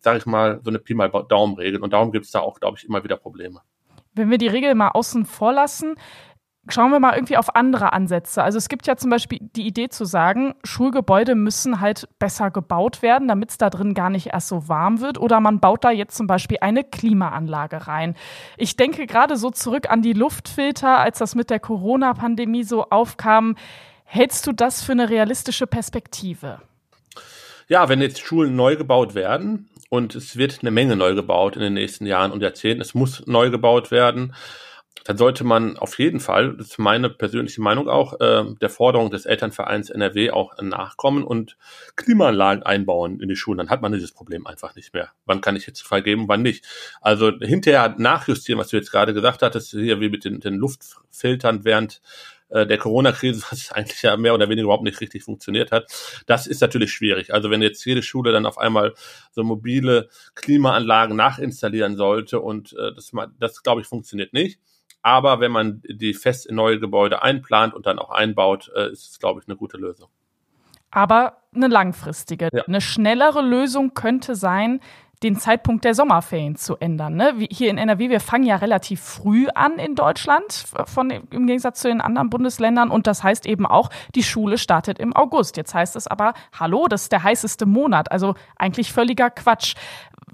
sag 0.00 0.18
ich 0.18 0.26
mal, 0.26 0.60
so 0.62 0.70
eine 0.70 0.78
Pi 0.78 0.92
mal 0.92 1.08
Daumen-Regel. 1.08 1.80
Und 1.80 1.94
darum 1.94 2.12
gibt 2.12 2.26
es 2.26 2.32
da 2.32 2.40
auch, 2.40 2.60
glaube 2.60 2.76
ich, 2.76 2.84
immer 2.84 3.02
wieder 3.02 3.16
Probleme. 3.16 3.60
Wenn 4.14 4.28
wir 4.28 4.36
die 4.36 4.48
Regel 4.48 4.74
mal 4.74 4.88
außen 4.88 5.24
vor 5.24 5.54
lassen, 5.54 5.94
schauen 6.68 6.90
wir 6.90 7.00
mal 7.00 7.14
irgendwie 7.14 7.36
auf 7.36 7.56
andere 7.56 7.92
Ansätze. 7.92 8.42
Also 8.42 8.58
es 8.58 8.68
gibt 8.68 8.86
ja 8.86 8.96
zum 8.96 9.10
Beispiel 9.10 9.38
die 9.40 9.66
Idee 9.66 9.88
zu 9.88 10.04
sagen, 10.04 10.54
Schulgebäude 10.62 11.34
müssen 11.34 11.80
halt 11.80 12.08
besser 12.18 12.50
gebaut 12.50 13.02
werden, 13.02 13.28
damit 13.28 13.50
es 13.50 13.58
da 13.58 13.68
drin 13.68 13.94
gar 13.94 14.10
nicht 14.10 14.28
erst 14.28 14.48
so 14.48 14.68
warm 14.68 15.00
wird. 15.00 15.18
Oder 15.18 15.40
man 15.40 15.58
baut 15.60 15.84
da 15.84 15.90
jetzt 15.90 16.16
zum 16.16 16.26
Beispiel 16.26 16.58
eine 16.60 16.84
Klimaanlage 16.84 17.88
rein. 17.88 18.14
Ich 18.56 18.76
denke 18.76 19.06
gerade 19.06 19.36
so 19.36 19.50
zurück 19.50 19.90
an 19.90 20.02
die 20.02 20.12
Luftfilter, 20.12 20.98
als 20.98 21.18
das 21.18 21.34
mit 21.34 21.50
der 21.50 21.58
Corona-Pandemie 21.58 22.64
so 22.64 22.84
aufkam. 22.90 23.56
Hältst 24.04 24.46
du 24.46 24.52
das 24.52 24.82
für 24.82 24.92
eine 24.92 25.08
realistische 25.08 25.66
Perspektive? 25.66 26.60
Ja, 27.68 27.88
wenn 27.88 28.00
jetzt 28.00 28.20
Schulen 28.20 28.54
neu 28.54 28.76
gebaut 28.76 29.14
werden 29.14 29.68
und 29.88 30.14
es 30.14 30.36
wird 30.36 30.58
eine 30.60 30.70
Menge 30.70 30.94
neu 30.94 31.14
gebaut 31.14 31.56
in 31.56 31.62
den 31.62 31.74
nächsten 31.74 32.06
Jahren 32.06 32.30
und 32.30 32.42
Jahrzehnten, 32.42 32.82
es 32.82 32.94
muss 32.94 33.26
neu 33.26 33.50
gebaut 33.50 33.90
werden, 33.90 34.34
dann 35.04 35.16
sollte 35.16 35.42
man 35.42 35.76
auf 35.78 35.98
jeden 35.98 36.20
Fall, 36.20 36.56
das 36.56 36.68
ist 36.68 36.78
meine 36.78 37.10
persönliche 37.10 37.60
Meinung 37.60 37.88
auch, 37.88 38.20
äh, 38.20 38.44
der 38.60 38.70
Forderung 38.70 39.10
des 39.10 39.26
Elternvereins 39.26 39.90
NRW 39.90 40.30
auch 40.30 40.60
nachkommen 40.60 41.24
und 41.24 41.56
Klimaanlagen 41.96 42.62
einbauen 42.62 43.20
in 43.20 43.28
die 43.28 43.36
Schulen. 43.36 43.58
Dann 43.58 43.70
hat 43.70 43.82
man 43.82 43.92
dieses 43.92 44.12
Problem 44.12 44.46
einfach 44.46 44.76
nicht 44.76 44.94
mehr. 44.94 45.10
Wann 45.24 45.40
kann 45.40 45.56
ich 45.56 45.66
jetzt 45.66 45.82
freigeben, 45.82 46.28
wann 46.28 46.42
nicht? 46.42 46.64
Also 47.00 47.32
hinterher 47.40 47.94
nachjustieren, 47.98 48.60
was 48.60 48.68
du 48.68 48.76
jetzt 48.76 48.92
gerade 48.92 49.12
gesagt 49.12 49.42
hattest, 49.42 49.70
hier 49.70 50.00
wie 50.00 50.08
mit 50.08 50.24
den, 50.24 50.40
den 50.40 50.54
Luftfiltern 50.54 51.64
während 51.64 52.00
äh, 52.50 52.66
der 52.66 52.78
Corona-Krise, 52.78 53.42
was 53.50 53.72
eigentlich 53.72 54.02
ja 54.02 54.16
mehr 54.16 54.34
oder 54.34 54.48
weniger 54.48 54.64
überhaupt 54.64 54.84
nicht 54.84 55.00
richtig 55.00 55.24
funktioniert 55.24 55.72
hat. 55.72 55.90
Das 56.26 56.46
ist 56.46 56.60
natürlich 56.60 56.92
schwierig. 56.92 57.34
Also 57.34 57.50
wenn 57.50 57.62
jetzt 57.62 57.84
jede 57.84 58.02
Schule 58.02 58.30
dann 58.30 58.46
auf 58.46 58.58
einmal 58.58 58.94
so 59.32 59.42
mobile 59.42 60.08
Klimaanlagen 60.36 61.16
nachinstallieren 61.16 61.96
sollte 61.96 62.40
und 62.40 62.72
äh, 62.74 62.94
das, 62.94 63.10
das 63.40 63.62
glaube 63.62 63.80
ich, 63.80 63.86
funktioniert 63.88 64.32
nicht. 64.32 64.60
Aber 65.02 65.40
wenn 65.40 65.52
man 65.52 65.82
die 65.84 66.14
fest 66.14 66.46
in 66.46 66.54
neue 66.54 66.78
Gebäude 66.78 67.22
einplant 67.22 67.74
und 67.74 67.86
dann 67.86 67.98
auch 67.98 68.10
einbaut, 68.10 68.70
äh, 68.74 68.90
ist 68.90 69.10
es, 69.10 69.18
glaube 69.18 69.40
ich, 69.40 69.48
eine 69.48 69.56
gute 69.56 69.76
Lösung. 69.76 70.08
Aber 70.90 71.38
eine 71.54 71.68
langfristige. 71.68 72.48
Ja. 72.52 72.62
Eine 72.64 72.80
schnellere 72.80 73.42
Lösung 73.42 73.94
könnte 73.94 74.36
sein, 74.36 74.80
den 75.22 75.36
Zeitpunkt 75.36 75.84
der 75.84 75.94
Sommerferien 75.94 76.56
zu 76.56 76.76
ändern. 76.76 77.14
Ne? 77.14 77.34
Wie 77.36 77.48
hier 77.50 77.70
in 77.70 77.78
NRW, 77.78 78.10
wir 78.10 78.20
fangen 78.20 78.44
ja 78.44 78.56
relativ 78.56 79.00
früh 79.00 79.46
an 79.54 79.78
in 79.78 79.94
Deutschland, 79.94 80.64
von, 80.86 81.10
im 81.10 81.46
Gegensatz 81.46 81.80
zu 81.80 81.88
den 81.88 82.00
anderen 82.00 82.28
Bundesländern. 82.30 82.90
Und 82.90 83.06
das 83.06 83.22
heißt 83.22 83.46
eben 83.46 83.66
auch, 83.66 83.90
die 84.14 84.22
Schule 84.22 84.58
startet 84.58 84.98
im 84.98 85.14
August. 85.14 85.56
Jetzt 85.56 85.74
heißt 85.74 85.96
es 85.96 86.06
aber, 86.06 86.34
hallo, 86.58 86.86
das 86.88 87.02
ist 87.02 87.12
der 87.12 87.22
heißeste 87.22 87.66
Monat. 87.66 88.10
Also 88.10 88.34
eigentlich 88.56 88.92
völliger 88.92 89.30
Quatsch. 89.30 89.74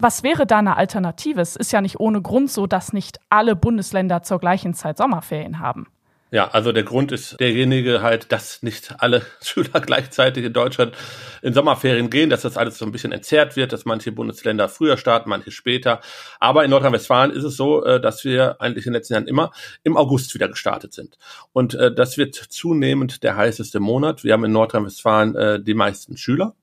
Was 0.00 0.22
wäre 0.22 0.46
da 0.46 0.58
eine 0.58 0.76
Alternative? 0.76 1.40
Es 1.40 1.56
ist 1.56 1.72
ja 1.72 1.80
nicht 1.80 1.98
ohne 1.98 2.22
Grund 2.22 2.52
so, 2.52 2.68
dass 2.68 2.92
nicht 2.92 3.18
alle 3.30 3.56
Bundesländer 3.56 4.22
zur 4.22 4.38
gleichen 4.38 4.72
Zeit 4.72 4.96
Sommerferien 4.96 5.58
haben. 5.58 5.88
Ja, 6.30 6.48
also 6.50 6.70
der 6.70 6.84
Grund 6.84 7.10
ist 7.10 7.40
derjenige 7.40 8.00
halt, 8.00 8.30
dass 8.30 8.62
nicht 8.62 8.94
alle 8.98 9.22
Schüler 9.42 9.80
gleichzeitig 9.80 10.44
in 10.44 10.52
Deutschland 10.52 10.94
in 11.42 11.52
Sommerferien 11.52 12.10
gehen, 12.10 12.30
dass 12.30 12.42
das 12.42 12.56
alles 12.56 12.78
so 12.78 12.84
ein 12.84 12.92
bisschen 12.92 13.10
entzerrt 13.10 13.56
wird, 13.56 13.72
dass 13.72 13.86
manche 13.86 14.12
Bundesländer 14.12 14.68
früher 14.68 14.98
starten, 14.98 15.30
manche 15.30 15.50
später. 15.50 16.00
Aber 16.38 16.64
in 16.64 16.70
Nordrhein-Westfalen 16.70 17.32
ist 17.32 17.42
es 17.42 17.56
so, 17.56 17.82
äh, 17.84 18.00
dass 18.00 18.24
wir 18.24 18.60
eigentlich 18.60 18.86
in 18.86 18.92
den 18.92 18.98
letzten 18.98 19.14
Jahren 19.14 19.26
immer 19.26 19.50
im 19.82 19.96
August 19.96 20.32
wieder 20.32 20.48
gestartet 20.48 20.92
sind. 20.92 21.18
Und 21.52 21.74
äh, 21.74 21.92
das 21.92 22.18
wird 22.18 22.36
zunehmend 22.36 23.24
der 23.24 23.34
heißeste 23.34 23.80
Monat. 23.80 24.22
Wir 24.22 24.34
haben 24.34 24.44
in 24.44 24.52
Nordrhein-Westfalen 24.52 25.34
äh, 25.34 25.60
die 25.60 25.74
meisten 25.74 26.16
Schüler 26.16 26.54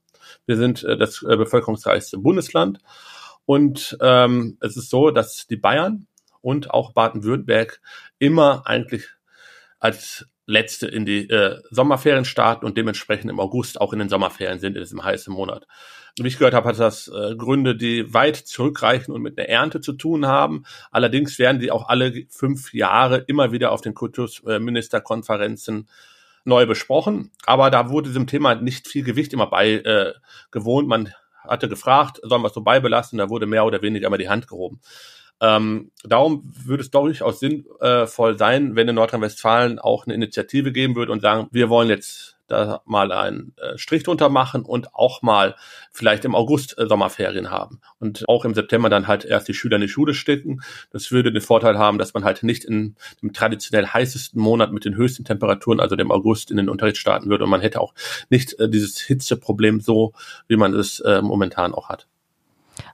Wir 0.45 0.55
sind 0.55 0.83
das 0.83 1.19
bevölkerungsreichste 1.19 2.17
Bundesland. 2.17 2.79
Und 3.45 3.97
ähm, 4.01 4.57
es 4.61 4.77
ist 4.77 4.89
so, 4.89 5.11
dass 5.11 5.47
die 5.47 5.57
Bayern 5.57 6.07
und 6.41 6.71
auch 6.71 6.93
Baden-Württemberg 6.93 7.81
immer 8.19 8.63
eigentlich 8.65 9.07
als 9.79 10.25
letzte 10.47 10.87
in 10.87 11.05
die 11.05 11.29
äh, 11.29 11.59
Sommerferien 11.71 12.25
starten 12.25 12.65
und 12.65 12.77
dementsprechend 12.77 13.31
im 13.31 13.39
August 13.39 13.81
auch 13.81 13.93
in 13.93 13.99
den 13.99 14.09
Sommerferien 14.09 14.59
sind, 14.59 14.75
in 14.75 14.83
diesem 14.83 15.03
heißen 15.03 15.33
Monat. 15.33 15.65
Wie 16.17 16.27
ich 16.27 16.37
gehört 16.37 16.53
habe, 16.53 16.69
hat 16.69 16.79
das 16.79 17.07
äh, 17.07 17.35
Gründe, 17.35 17.75
die 17.75 18.13
weit 18.13 18.37
zurückreichen 18.37 19.13
und 19.13 19.21
mit 19.21 19.37
einer 19.37 19.49
Ernte 19.49 19.81
zu 19.81 19.93
tun 19.93 20.27
haben. 20.27 20.63
Allerdings 20.91 21.39
werden 21.39 21.59
die 21.59 21.71
auch 21.71 21.89
alle 21.89 22.25
fünf 22.29 22.73
Jahre 22.73 23.17
immer 23.27 23.51
wieder 23.51 23.71
auf 23.71 23.81
den 23.81 23.93
Kultusministerkonferenzen 23.93 25.89
neu 26.45 26.65
besprochen. 26.67 27.31
Aber 27.45 27.69
da 27.71 27.89
wurde 27.89 28.09
diesem 28.09 28.27
Thema 28.27 28.55
nicht 28.55 28.87
viel 28.87 29.03
Gewicht 29.03 29.33
immer 29.33 29.47
bei 29.49 29.71
äh, 29.71 30.13
gewohnt. 30.51 30.87
Man 30.87 31.11
hatte 31.47 31.69
gefragt, 31.69 32.19
sollen 32.23 32.41
wir 32.41 32.47
es 32.47 32.53
so 32.53 32.61
beibelassen? 32.61 33.17
Da 33.17 33.29
wurde 33.29 33.45
mehr 33.45 33.65
oder 33.65 33.81
weniger 33.81 34.07
immer 34.07 34.17
die 34.17 34.29
Hand 34.29 34.47
gehoben. 34.47 34.79
Ähm, 35.41 35.91
darum 36.03 36.43
würde 36.63 36.81
es 36.81 36.91
durchaus 36.91 37.39
sinnvoll 37.39 38.37
sein, 38.37 38.75
wenn 38.75 38.87
in 38.87 38.95
Nordrhein-Westfalen 38.95 39.79
auch 39.79 40.05
eine 40.05 40.13
Initiative 40.13 40.71
geben 40.71 40.95
würde 40.95 41.11
und 41.11 41.21
sagen, 41.21 41.47
wir 41.51 41.69
wollen 41.69 41.89
jetzt 41.89 42.34
da 42.47 42.81
mal 42.85 43.11
einen 43.11 43.53
äh, 43.57 43.77
Strich 43.77 44.03
drunter 44.03 44.29
machen 44.29 44.63
und 44.63 44.93
auch 44.93 45.21
mal 45.21 45.55
vielleicht 45.91 46.25
im 46.25 46.35
August 46.35 46.77
äh, 46.77 46.87
Sommerferien 46.87 47.49
haben 47.49 47.81
und 47.99 48.23
auch 48.27 48.45
im 48.45 48.53
September 48.53 48.89
dann 48.89 49.07
halt 49.07 49.25
erst 49.25 49.47
die 49.47 49.53
Schüler 49.53 49.75
in 49.75 49.81
die 49.81 49.87
Schule 49.87 50.13
stecken. 50.13 50.61
Das 50.91 51.11
würde 51.11 51.31
den 51.31 51.41
Vorteil 51.41 51.77
haben, 51.77 51.97
dass 51.97 52.13
man 52.13 52.23
halt 52.23 52.43
nicht 52.43 52.63
in 52.63 52.95
dem 53.21 53.33
traditionell 53.33 53.87
heißesten 53.87 54.39
Monat 54.39 54.71
mit 54.71 54.85
den 54.85 54.95
höchsten 54.95 55.25
Temperaturen, 55.25 55.79
also 55.79 55.95
dem 55.95 56.11
August, 56.11 56.51
in 56.51 56.57
den 56.57 56.69
Unterricht 56.69 56.97
starten 56.97 57.29
würde 57.29 57.45
und 57.45 57.49
man 57.49 57.61
hätte 57.61 57.81
auch 57.81 57.93
nicht 58.29 58.59
äh, 58.59 58.69
dieses 58.69 58.99
Hitzeproblem 58.99 59.81
so, 59.81 60.13
wie 60.47 60.57
man 60.57 60.73
es 60.73 60.99
äh, 60.99 61.21
momentan 61.21 61.73
auch 61.73 61.89
hat. 61.89 62.07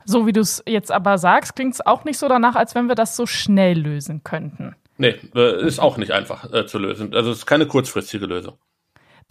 So 0.05 0.27
wie 0.27 0.31
du 0.31 0.41
es 0.41 0.63
jetzt 0.67 0.91
aber 0.91 1.17
sagst, 1.17 1.55
klingt 1.55 1.73
es 1.73 1.85
auch 1.85 2.03
nicht 2.05 2.17
so 2.17 2.27
danach, 2.27 2.55
als 2.55 2.75
wenn 2.75 2.87
wir 2.87 2.95
das 2.95 3.15
so 3.15 3.25
schnell 3.25 3.79
lösen 3.79 4.23
könnten. 4.23 4.75
Nee, 4.97 5.15
ist 5.33 5.79
auch 5.79 5.97
nicht 5.97 6.11
einfach 6.11 6.51
äh, 6.53 6.67
zu 6.67 6.77
lösen. 6.77 7.15
Also 7.15 7.31
es 7.31 7.39
ist 7.39 7.45
keine 7.47 7.65
kurzfristige 7.65 8.27
Lösung. 8.27 8.57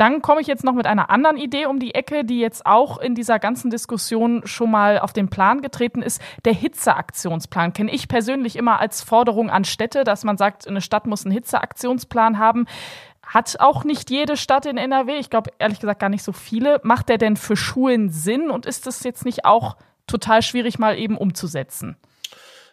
Dann 0.01 0.23
komme 0.23 0.41
ich 0.41 0.47
jetzt 0.47 0.65
noch 0.65 0.73
mit 0.73 0.87
einer 0.87 1.11
anderen 1.11 1.37
Idee 1.37 1.67
um 1.67 1.79
die 1.79 1.95
Ecke, 1.95 2.25
die 2.25 2.41
jetzt 2.41 2.65
auch 2.65 2.97
in 2.97 3.15
dieser 3.15 3.39
ganzen 3.39 3.69
Diskussion 3.69 4.41
schon 4.47 4.71
mal 4.71 4.99
auf 4.99 5.13
den 5.13 5.29
Plan 5.29 5.61
getreten 5.61 6.01
ist. 6.01 6.23
Der 6.47 6.55
Hitzeaktionsplan 6.55 7.75
kenne 7.75 7.93
ich 7.93 8.09
persönlich 8.09 8.57
immer 8.57 8.81
als 8.81 9.03
Forderung 9.03 9.51
an 9.51 9.65
Städte, 9.65 10.05
dass 10.05 10.25
man 10.25 10.39
sagt, 10.39 10.67
eine 10.67 10.81
Stadt 10.81 11.07
muss 11.07 11.27
einen 11.27 11.35
Hitzeaktionsplan 11.35 12.39
haben. 12.39 12.65
Hat 13.23 13.61
auch 13.61 13.85
nicht 13.85 14.11
jede 14.11 14.39
Stadt 14.39 14.65
in 14.65 14.79
NRW, 14.79 15.19
ich 15.19 15.29
glaube 15.29 15.51
ehrlich 15.59 15.81
gesagt 15.81 16.01
gar 16.01 16.09
nicht 16.09 16.25
so 16.25 16.33
viele. 16.33 16.81
Macht 16.83 17.11
der 17.11 17.19
denn 17.19 17.37
für 17.37 17.55
Schulen 17.55 18.09
Sinn 18.09 18.49
und 18.51 18.65
ist 18.65 18.87
es 18.87 19.03
jetzt 19.03 19.27
nicht 19.27 19.45
auch 19.45 19.77
total 20.07 20.41
schwierig 20.41 20.79
mal 20.79 20.99
eben 20.99 21.19
umzusetzen? 21.19 21.99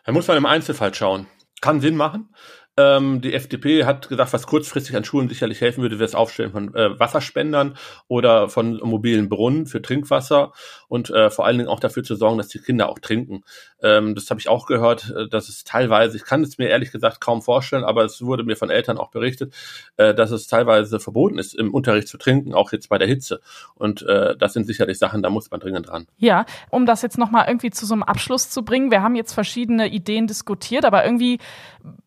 Da 0.05 0.13
muss 0.13 0.29
man 0.29 0.37
im 0.37 0.45
Einzelfall 0.45 0.93
schauen. 0.93 1.27
Kann 1.59 1.81
Sinn 1.81 1.97
machen. 1.97 2.29
Ähm, 2.77 3.21
die 3.21 3.33
FDP 3.33 3.85
hat 3.85 4.07
gesagt, 4.07 4.33
was 4.33 4.45
kurzfristig 4.45 4.95
an 4.95 5.03
Schulen 5.03 5.29
sicherlich 5.29 5.61
helfen 5.61 5.81
würde, 5.81 5.97
wäre 5.97 6.05
das 6.05 6.15
Aufstellen 6.15 6.51
von 6.51 6.75
äh, 6.75 6.99
Wasserspendern 6.99 7.75
oder 8.07 8.49
von 8.49 8.77
mobilen 8.83 9.29
Brunnen 9.29 9.65
für 9.65 9.81
Trinkwasser 9.81 10.53
und 10.87 11.09
äh, 11.09 11.31
vor 11.31 11.45
allen 11.45 11.57
Dingen 11.57 11.69
auch 11.69 11.79
dafür 11.79 12.03
zu 12.03 12.15
sorgen, 12.15 12.37
dass 12.37 12.49
die 12.49 12.59
Kinder 12.59 12.89
auch 12.89 12.99
trinken. 12.99 13.43
Ähm, 13.81 14.13
das 14.13 14.29
habe 14.29 14.39
ich 14.39 14.47
auch 14.47 14.67
gehört, 14.67 15.11
äh, 15.15 15.27
dass 15.27 15.49
es 15.49 15.63
teilweise, 15.63 16.17
ich 16.17 16.23
kann 16.23 16.43
es 16.43 16.59
mir 16.59 16.69
ehrlich 16.69 16.91
gesagt 16.91 17.19
kaum 17.19 17.41
vorstellen, 17.41 17.83
aber 17.83 18.05
es 18.05 18.21
wurde 18.21 18.43
mir 18.43 18.55
von 18.55 18.69
Eltern 18.69 18.97
auch 18.99 19.09
berichtet, 19.09 19.53
äh, 19.97 20.13
dass 20.13 20.29
es 20.29 20.47
teilweise 20.47 20.99
verboten 20.99 21.39
ist, 21.39 21.55
im 21.55 21.73
Unterricht 21.73 22.07
zu 22.07 22.17
trinken, 22.17 22.53
auch 22.53 22.71
jetzt 22.71 22.89
bei 22.89 22.99
der 22.99 23.07
Hitze. 23.07 23.41
Und 23.73 24.03
äh, 24.03 24.37
das 24.37 24.53
sind 24.53 24.67
sicherlich 24.67 24.99
Sachen, 24.99 25.23
da 25.23 25.31
muss 25.31 25.49
man 25.49 25.59
dringend 25.59 25.89
dran. 25.89 26.07
Ja, 26.17 26.45
um 26.69 26.85
das 26.85 27.01
jetzt 27.01 27.17
nochmal 27.17 27.45
irgendwie 27.47 27.71
zu 27.71 27.87
so 27.87 27.95
einem 27.95 28.03
Abschluss 28.03 28.51
zu 28.51 28.63
bringen, 28.63 28.91
wir 28.91 29.01
haben 29.01 29.15
jetzt 29.15 29.33
verschiedene 29.33 29.87
Ideen 29.87 30.27
diskutiert, 30.27 30.85
aber 30.85 31.03
irgendwie 31.03 31.39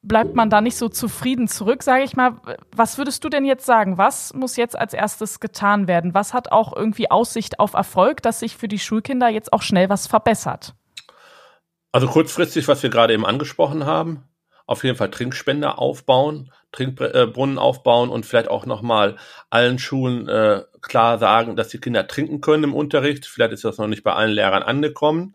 bleibt 0.02 0.34
man 0.34 0.50
da 0.60 0.62
nicht 0.62 0.76
so 0.76 0.88
zufrieden 0.88 1.48
zurück, 1.48 1.82
sage 1.82 2.04
ich 2.04 2.16
mal. 2.16 2.36
Was 2.74 2.98
würdest 2.98 3.24
du 3.24 3.28
denn 3.28 3.44
jetzt 3.44 3.64
sagen? 3.64 3.98
Was 3.98 4.34
muss 4.34 4.56
jetzt 4.56 4.78
als 4.78 4.92
erstes 4.92 5.40
getan 5.40 5.88
werden? 5.88 6.14
Was 6.14 6.34
hat 6.34 6.52
auch 6.52 6.76
irgendwie 6.76 7.10
Aussicht 7.10 7.58
auf 7.58 7.72
Erfolg, 7.72 8.22
dass 8.22 8.40
sich 8.40 8.56
für 8.56 8.68
die 8.68 8.78
Schulkinder 8.78 9.28
jetzt 9.28 9.52
auch 9.52 9.62
schnell 9.62 9.88
was 9.88 10.06
verbessert? 10.06 10.74
Also 11.92 12.06
kurzfristig, 12.06 12.68
was 12.68 12.82
wir 12.82 12.90
gerade 12.90 13.14
eben 13.14 13.26
angesprochen 13.26 13.86
haben, 13.86 14.24
auf 14.66 14.84
jeden 14.84 14.96
Fall 14.96 15.10
Trinkspender 15.10 15.78
aufbauen, 15.78 16.52
Trinkbrunnen 16.72 17.56
äh, 17.56 17.60
aufbauen 17.60 18.10
und 18.10 18.26
vielleicht 18.26 18.48
auch 18.48 18.66
nochmal 18.66 19.16
allen 19.48 19.78
Schulen 19.78 20.28
äh, 20.28 20.62
klar 20.82 21.18
sagen, 21.18 21.56
dass 21.56 21.68
die 21.68 21.80
Kinder 21.80 22.06
trinken 22.06 22.40
können 22.40 22.64
im 22.64 22.74
Unterricht. 22.74 23.26
Vielleicht 23.26 23.52
ist 23.52 23.64
das 23.64 23.78
noch 23.78 23.88
nicht 23.88 24.04
bei 24.04 24.12
allen 24.12 24.30
Lehrern 24.30 24.62
angekommen. 24.62 25.34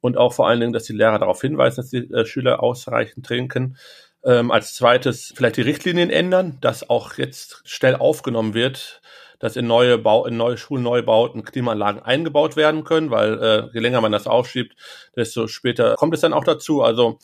Und 0.00 0.16
auch 0.16 0.32
vor 0.32 0.48
allen 0.48 0.60
Dingen, 0.60 0.72
dass 0.72 0.84
die 0.84 0.92
Lehrer 0.92 1.18
darauf 1.18 1.40
hinweisen, 1.40 1.76
dass 1.76 1.90
die 1.90 2.10
äh, 2.12 2.26
Schüler 2.26 2.62
ausreichend 2.62 3.26
trinken. 3.26 3.76
Ähm, 4.24 4.50
als 4.50 4.74
zweites 4.74 5.32
vielleicht 5.36 5.56
die 5.56 5.62
Richtlinien 5.62 6.10
ändern, 6.10 6.58
dass 6.60 6.88
auch 6.88 7.14
jetzt 7.14 7.62
schnell 7.64 7.94
aufgenommen 7.94 8.54
wird, 8.54 9.00
dass 9.38 9.56
in 9.56 9.66
neue, 9.66 9.98
Bau, 9.98 10.26
in 10.26 10.36
neue 10.36 10.56
Schulneubauten 10.56 11.44
Klimaanlagen 11.44 12.02
eingebaut 12.02 12.56
werden 12.56 12.84
können, 12.84 13.10
weil 13.10 13.42
äh, 13.42 13.68
je 13.72 13.80
länger 13.80 14.00
man 14.00 14.12
das 14.12 14.26
aufschiebt, 14.26 14.74
desto 15.14 15.46
später 15.46 15.94
kommt 15.96 16.14
es 16.14 16.20
dann 16.20 16.32
auch 16.32 16.44
dazu. 16.44 16.82
Also 16.82 17.18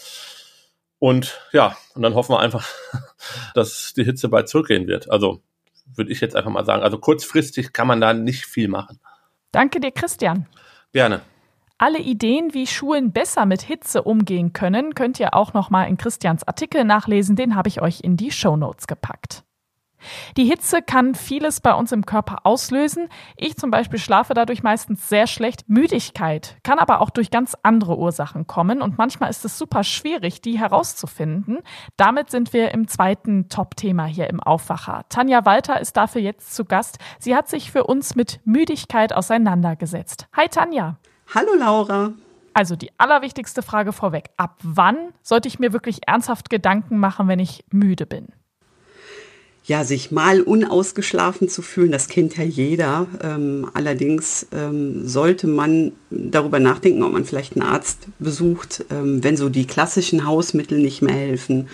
und 0.98 1.40
ja, 1.52 1.76
und 1.94 2.02
dann 2.02 2.14
hoffen 2.14 2.32
wir 2.32 2.40
einfach, 2.40 2.68
dass 3.54 3.92
die 3.94 4.04
Hitze 4.04 4.28
bald 4.28 4.48
zurückgehen 4.48 4.86
wird. 4.86 5.10
Also 5.10 5.42
würde 5.96 6.12
ich 6.12 6.20
jetzt 6.20 6.36
einfach 6.36 6.50
mal 6.50 6.64
sagen. 6.64 6.82
Also 6.82 6.98
kurzfristig 6.98 7.72
kann 7.72 7.86
man 7.86 8.00
da 8.00 8.14
nicht 8.14 8.46
viel 8.46 8.68
machen. 8.68 9.00
Danke 9.50 9.80
dir, 9.80 9.90
Christian. 9.90 10.46
Gerne. 10.92 11.22
Alle 11.78 11.98
Ideen, 11.98 12.54
wie 12.54 12.66
Schulen 12.66 13.12
besser 13.12 13.46
mit 13.46 13.62
Hitze 13.62 14.02
umgehen 14.02 14.52
können, 14.52 14.94
könnt 14.94 15.18
ihr 15.18 15.34
auch 15.34 15.52
noch 15.52 15.70
mal 15.70 15.84
in 15.84 15.96
Christians 15.96 16.46
Artikel 16.46 16.84
nachlesen. 16.84 17.36
Den 17.36 17.54
habe 17.54 17.68
ich 17.68 17.82
euch 17.82 18.00
in 18.00 18.16
die 18.16 18.30
Show 18.30 18.56
Notes 18.56 18.86
gepackt. 18.86 19.44
Die 20.36 20.44
Hitze 20.44 20.82
kann 20.82 21.14
vieles 21.14 21.60
bei 21.60 21.74
uns 21.74 21.92
im 21.92 22.06
Körper 22.06 22.44
auslösen. 22.44 23.08
Ich 23.36 23.56
zum 23.56 23.70
Beispiel 23.70 23.98
schlafe 23.98 24.34
dadurch 24.34 24.62
meistens 24.62 25.08
sehr 25.08 25.26
schlecht. 25.26 25.68
Müdigkeit 25.68 26.56
kann 26.62 26.78
aber 26.78 27.00
auch 27.00 27.10
durch 27.10 27.30
ganz 27.30 27.56
andere 27.62 27.98
Ursachen 27.98 28.46
kommen 28.46 28.82
und 28.82 28.98
manchmal 28.98 29.30
ist 29.30 29.44
es 29.44 29.58
super 29.58 29.84
schwierig, 29.84 30.40
die 30.40 30.58
herauszufinden. 30.58 31.58
Damit 31.96 32.30
sind 32.30 32.52
wir 32.52 32.72
im 32.72 32.88
zweiten 32.88 33.48
Top-Thema 33.48 34.06
hier 34.06 34.28
im 34.28 34.40
Aufwacher. 34.40 35.04
Tanja 35.08 35.44
Walter 35.44 35.80
ist 35.80 35.96
dafür 35.96 36.20
jetzt 36.20 36.54
zu 36.54 36.64
Gast. 36.64 36.98
Sie 37.18 37.36
hat 37.36 37.48
sich 37.48 37.70
für 37.70 37.84
uns 37.84 38.14
mit 38.14 38.40
Müdigkeit 38.44 39.12
auseinandergesetzt. 39.12 40.26
Hi 40.36 40.48
Tanja. 40.48 40.98
Hallo 41.34 41.54
Laura. 41.58 42.12
Also 42.52 42.76
die 42.76 42.90
allerwichtigste 42.98 43.62
Frage 43.62 43.94
vorweg. 43.94 44.26
Ab 44.36 44.58
wann 44.62 44.96
sollte 45.22 45.48
ich 45.48 45.58
mir 45.58 45.72
wirklich 45.72 46.00
ernsthaft 46.06 46.50
Gedanken 46.50 46.98
machen, 46.98 47.26
wenn 47.26 47.38
ich 47.38 47.64
müde 47.70 48.04
bin? 48.04 48.28
Ja, 49.64 49.84
sich 49.84 50.10
mal 50.10 50.42
unausgeschlafen 50.42 51.48
zu 51.48 51.62
fühlen, 51.62 51.90
das 51.92 52.08
kennt 52.08 52.36
ja 52.36 52.44
jeder. 52.44 53.06
Ähm, 53.22 53.70
allerdings 53.72 54.46
ähm, 54.52 55.08
sollte 55.08 55.46
man 55.46 55.92
darüber 56.10 56.58
nachdenken, 56.58 57.02
ob 57.02 57.12
man 57.12 57.24
vielleicht 57.24 57.54
einen 57.54 57.62
Arzt 57.62 58.08
besucht, 58.18 58.84
ähm, 58.90 59.24
wenn 59.24 59.38
so 59.38 59.48
die 59.48 59.66
klassischen 59.66 60.26
Hausmittel 60.26 60.80
nicht 60.80 61.00
mehr 61.00 61.14
helfen. 61.14 61.68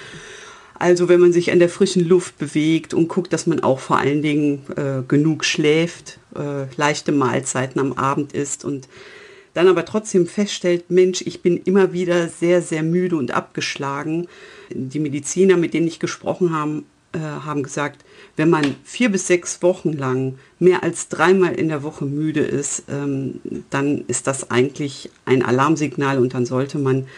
Also 0.79 1.09
wenn 1.09 1.19
man 1.19 1.33
sich 1.33 1.51
an 1.51 1.59
der 1.59 1.69
frischen 1.69 2.07
Luft 2.07 2.39
bewegt 2.39 2.95
und 2.95 3.09
guckt, 3.09 3.33
dass 3.33 3.49
man 3.49 3.61
auch 3.61 3.81
vor 3.81 3.99
allen 3.99 4.23
Dingen 4.23 4.65
äh, 4.77 5.03
genug 5.09 5.45
schläft, 5.45 6.21
äh, 6.37 6.73
leichte 6.77 7.11
Mahlzeiten 7.11 7.81
am 7.81 7.95
Abend 7.95 8.35
isst 8.35 8.65
und 8.65 8.87
dann 9.59 9.67
aber 9.67 9.85
trotzdem 9.85 10.29
feststellt, 10.29 10.89
Mensch, 10.89 11.21
ich 11.23 11.43
bin 11.43 11.57
immer 11.57 11.93
wieder 11.93 12.29
sehr, 12.29 12.63
sehr 12.63 12.85
müde 12.85 13.17
und 13.17 13.33
abgeschlagen. 13.33 14.29
Die 14.71 15.01
Mediziner, 15.01 15.57
mit 15.57 15.75
denen 15.75 15.89
ich 15.89 15.99
gesprochen 15.99 16.53
habe, 16.53 16.85
äh, 17.13 17.19
haben 17.19 17.65
gesagt, 17.65 18.05
wenn 18.37 18.51
man 18.51 18.77
vier 18.85 19.11
bis 19.11 19.27
sechs 19.27 19.61
Wochen 19.61 19.93
lang 19.93 20.39
mehr 20.61 20.85
als 20.85 21.09
dreimal 21.09 21.55
in 21.57 21.67
der 21.69 21.83
Woche 21.83 22.05
müde 22.05 22.39
ist, 22.39 22.85
ähm, 22.89 23.41
dann 23.69 24.05
ist 24.07 24.29
das 24.29 24.53
eigentlich 24.53 25.11
ein 25.25 25.43
Alarmsignal 25.43 26.21
und 26.21 26.35
dann 26.35 26.47
sollte 26.47 26.79
man 26.79 27.09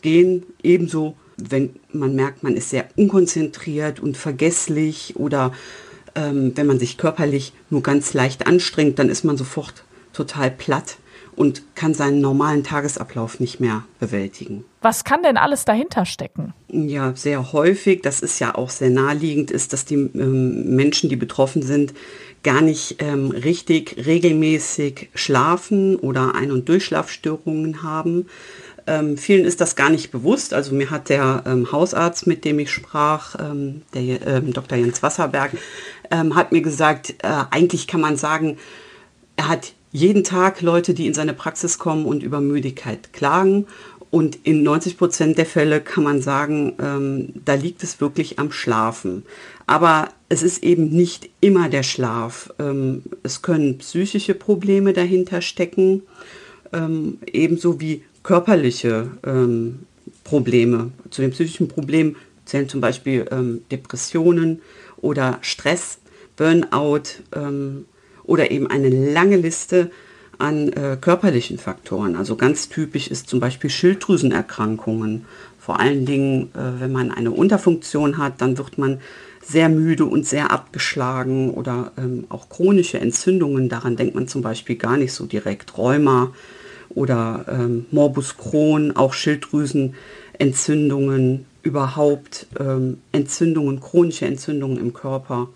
gehen. 0.00 0.44
Ebenso, 0.62 1.14
wenn 1.36 1.74
man 1.92 2.14
merkt, 2.14 2.42
man 2.42 2.56
ist 2.56 2.70
sehr 2.70 2.88
unkonzentriert 2.96 4.00
und 4.00 4.16
vergesslich 4.16 5.16
oder 5.16 5.52
ähm, 6.14 6.52
wenn 6.54 6.66
man 6.66 6.78
sich 6.78 6.96
körperlich 6.96 7.52
nur 7.68 7.82
ganz 7.82 8.14
leicht 8.14 8.46
anstrengt, 8.46 8.98
dann 8.98 9.10
ist 9.10 9.24
man 9.24 9.36
sofort 9.36 9.84
total 10.14 10.50
platt 10.50 10.96
und 11.36 11.62
kann 11.74 11.94
seinen 11.94 12.20
normalen 12.20 12.64
Tagesablauf 12.64 13.40
nicht 13.40 13.60
mehr 13.60 13.84
bewältigen. 14.00 14.64
Was 14.82 15.04
kann 15.04 15.22
denn 15.22 15.36
alles 15.36 15.64
dahinter 15.64 16.04
stecken? 16.04 16.52
Ja, 16.68 17.14
sehr 17.14 17.52
häufig, 17.52 18.02
das 18.02 18.20
ist 18.20 18.38
ja 18.38 18.54
auch 18.54 18.70
sehr 18.70 18.90
naheliegend, 18.90 19.50
ist, 19.50 19.72
dass 19.72 19.84
die 19.84 19.94
ähm, 19.94 20.74
Menschen, 20.76 21.08
die 21.08 21.16
betroffen 21.16 21.62
sind, 21.62 21.94
gar 22.42 22.60
nicht 22.60 22.96
ähm, 23.00 23.30
richtig 23.30 24.04
regelmäßig 24.04 25.10
schlafen 25.14 25.96
oder 25.96 26.34
Ein- 26.34 26.52
und 26.52 26.68
Durchschlafstörungen 26.68 27.82
haben. 27.82 28.26
Ähm, 28.86 29.16
vielen 29.16 29.44
ist 29.44 29.60
das 29.60 29.76
gar 29.76 29.90
nicht 29.90 30.10
bewusst. 30.10 30.52
Also 30.52 30.74
mir 30.74 30.90
hat 30.90 31.08
der 31.08 31.44
ähm, 31.46 31.70
Hausarzt, 31.70 32.26
mit 32.26 32.44
dem 32.44 32.58
ich 32.58 32.70
sprach, 32.70 33.36
ähm, 33.38 33.82
der 33.94 34.26
ähm, 34.26 34.52
Dr. 34.52 34.76
Jens 34.76 35.02
Wasserberg, 35.02 35.52
ähm, 36.10 36.34
hat 36.34 36.50
mir 36.50 36.62
gesagt, 36.62 37.14
äh, 37.22 37.44
eigentlich 37.50 37.86
kann 37.86 38.00
man 38.00 38.16
sagen, 38.16 38.58
er 39.36 39.48
hat 39.48 39.72
jeden 39.92 40.24
Tag 40.24 40.62
Leute, 40.62 40.94
die 40.94 41.06
in 41.06 41.14
seine 41.14 41.34
Praxis 41.34 41.78
kommen 41.78 42.06
und 42.06 42.22
über 42.22 42.40
Müdigkeit 42.40 43.12
klagen. 43.12 43.66
Und 44.10 44.38
in 44.44 44.62
90 44.62 44.98
Prozent 44.98 45.38
der 45.38 45.46
Fälle 45.46 45.80
kann 45.80 46.04
man 46.04 46.20
sagen, 46.20 46.74
ähm, 46.80 47.28
da 47.44 47.54
liegt 47.54 47.82
es 47.82 48.00
wirklich 48.00 48.38
am 48.38 48.52
Schlafen. 48.52 49.22
Aber 49.66 50.08
es 50.28 50.42
ist 50.42 50.62
eben 50.62 50.90
nicht 50.90 51.30
immer 51.40 51.68
der 51.68 51.82
Schlaf. 51.82 52.52
Ähm, 52.58 53.02
es 53.22 53.40
können 53.40 53.78
psychische 53.78 54.34
Probleme 54.34 54.92
dahinter 54.92 55.40
stecken, 55.40 56.02
ähm, 56.72 57.18
ebenso 57.26 57.80
wie 57.80 58.02
körperliche 58.22 59.12
ähm, 59.24 59.80
Probleme. 60.24 60.90
Zu 61.10 61.22
den 61.22 61.30
psychischen 61.30 61.68
Problemen 61.68 62.16
zählen 62.44 62.68
zum 62.68 62.80
Beispiel 62.80 63.26
ähm, 63.30 63.62
Depressionen 63.70 64.60
oder 64.98 65.38
Stress, 65.40 65.98
Burnout 66.36 67.22
ähm, 67.34 67.86
oder 68.24 68.50
eben 68.50 68.68
eine 68.68 68.88
lange 68.88 69.36
Liste 69.36 69.90
an 70.38 70.72
äh, 70.72 70.96
körperlichen 71.00 71.58
Faktoren. 71.58 72.16
Also 72.16 72.36
ganz 72.36 72.68
typisch 72.68 73.08
ist 73.08 73.28
zum 73.28 73.40
Beispiel 73.40 73.70
Schilddrüsenerkrankungen. 73.70 75.26
Vor 75.58 75.78
allen 75.78 76.04
Dingen, 76.04 76.50
äh, 76.54 76.80
wenn 76.80 76.92
man 76.92 77.12
eine 77.12 77.30
Unterfunktion 77.30 78.18
hat, 78.18 78.40
dann 78.40 78.58
wird 78.58 78.78
man 78.78 79.00
sehr 79.44 79.68
müde 79.68 80.04
und 80.04 80.26
sehr 80.26 80.50
abgeschlagen 80.50 81.50
oder 81.50 81.92
ähm, 81.98 82.24
auch 82.28 82.48
chronische 82.48 82.98
Entzündungen. 82.98 83.68
Daran 83.68 83.96
denkt 83.96 84.14
man 84.14 84.28
zum 84.28 84.42
Beispiel 84.42 84.76
gar 84.76 84.96
nicht 84.96 85.12
so 85.12 85.26
direkt. 85.26 85.76
Rheuma 85.76 86.32
oder 86.90 87.44
ähm, 87.48 87.86
Morbus 87.90 88.36
Crohn, 88.36 88.94
auch 88.96 89.14
Schilddrüsenentzündungen, 89.14 91.46
überhaupt 91.62 92.46
ähm, 92.58 92.98
Entzündungen, 93.12 93.80
chronische 93.80 94.26
Entzündungen 94.26 94.78
im 94.78 94.92
Körper. 94.92 95.48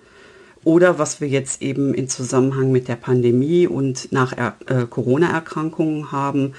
Oder 0.66 0.98
was 0.98 1.20
wir 1.20 1.28
jetzt 1.28 1.62
eben 1.62 1.94
in 1.94 2.08
Zusammenhang 2.08 2.72
mit 2.72 2.88
der 2.88 2.96
Pandemie 2.96 3.68
und 3.68 4.10
nach 4.10 4.32
er 4.36 4.56
äh, 4.66 4.84
Corona-Erkrankungen 4.84 6.10
haben, 6.10 6.54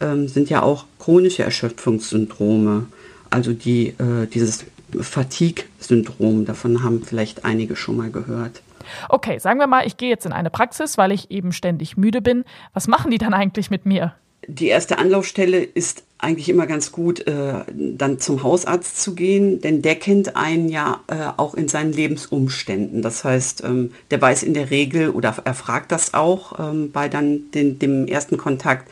ähm, 0.00 0.28
sind 0.28 0.50
ja 0.50 0.62
auch 0.62 0.84
chronische 1.00 1.42
Erschöpfungssyndrome. 1.42 2.86
Also 3.28 3.52
die, 3.52 3.88
äh, 3.88 4.28
dieses 4.32 4.66
Fatigue-Syndrom, 4.96 6.44
davon 6.44 6.84
haben 6.84 7.02
vielleicht 7.02 7.44
einige 7.44 7.74
schon 7.74 7.96
mal 7.96 8.12
gehört. 8.12 8.62
Okay, 9.08 9.40
sagen 9.40 9.58
wir 9.58 9.66
mal, 9.66 9.84
ich 9.84 9.96
gehe 9.96 10.10
jetzt 10.10 10.26
in 10.26 10.32
eine 10.32 10.50
Praxis, 10.50 10.96
weil 10.96 11.10
ich 11.10 11.32
eben 11.32 11.50
ständig 11.50 11.96
müde 11.96 12.22
bin. 12.22 12.44
Was 12.72 12.86
machen 12.86 13.10
die 13.10 13.18
dann 13.18 13.34
eigentlich 13.34 13.68
mit 13.68 13.84
mir? 13.84 14.14
Die 14.46 14.68
erste 14.68 14.98
Anlaufstelle 14.98 15.60
ist 15.60 16.04
eigentlich 16.22 16.48
immer 16.48 16.66
ganz 16.66 16.92
gut, 16.92 17.26
äh, 17.26 17.54
dann 17.74 18.18
zum 18.18 18.42
Hausarzt 18.42 19.00
zu 19.00 19.14
gehen, 19.14 19.60
denn 19.60 19.82
der 19.82 19.96
kennt 19.96 20.36
einen 20.36 20.68
ja 20.68 21.00
äh, 21.06 21.28
auch 21.36 21.54
in 21.54 21.68
seinen 21.68 21.92
Lebensumständen. 21.92 23.02
Das 23.02 23.24
heißt, 23.24 23.64
ähm, 23.64 23.92
der 24.10 24.20
weiß 24.20 24.42
in 24.42 24.54
der 24.54 24.70
Regel 24.70 25.10
oder 25.10 25.34
er 25.44 25.54
fragt 25.54 25.92
das 25.92 26.14
auch 26.14 26.58
ähm, 26.58 26.92
bei 26.92 27.08
dann 27.08 27.50
den, 27.52 27.78
dem 27.78 28.06
ersten 28.06 28.36
Kontakt, 28.36 28.90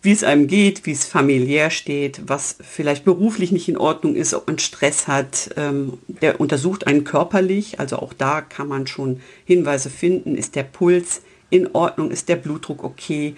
wie 0.00 0.12
es 0.12 0.24
einem 0.24 0.46
geht, 0.46 0.86
wie 0.86 0.92
es 0.92 1.04
familiär 1.04 1.70
steht, 1.70 2.22
was 2.26 2.56
vielleicht 2.60 3.04
beruflich 3.04 3.52
nicht 3.52 3.68
in 3.68 3.76
Ordnung 3.76 4.14
ist, 4.14 4.32
ob 4.32 4.46
man 4.46 4.58
Stress 4.58 5.08
hat. 5.08 5.50
Ähm, 5.56 5.98
der 6.22 6.40
untersucht 6.40 6.86
einen 6.86 7.04
körperlich, 7.04 7.80
also 7.80 7.96
auch 7.96 8.12
da 8.14 8.40
kann 8.40 8.68
man 8.68 8.86
schon 8.86 9.20
Hinweise 9.44 9.90
finden, 9.90 10.34
ist 10.34 10.54
der 10.54 10.62
Puls 10.62 11.22
in 11.50 11.74
Ordnung, 11.74 12.10
ist 12.10 12.28
der 12.28 12.36
Blutdruck 12.36 12.84
okay 12.84 13.34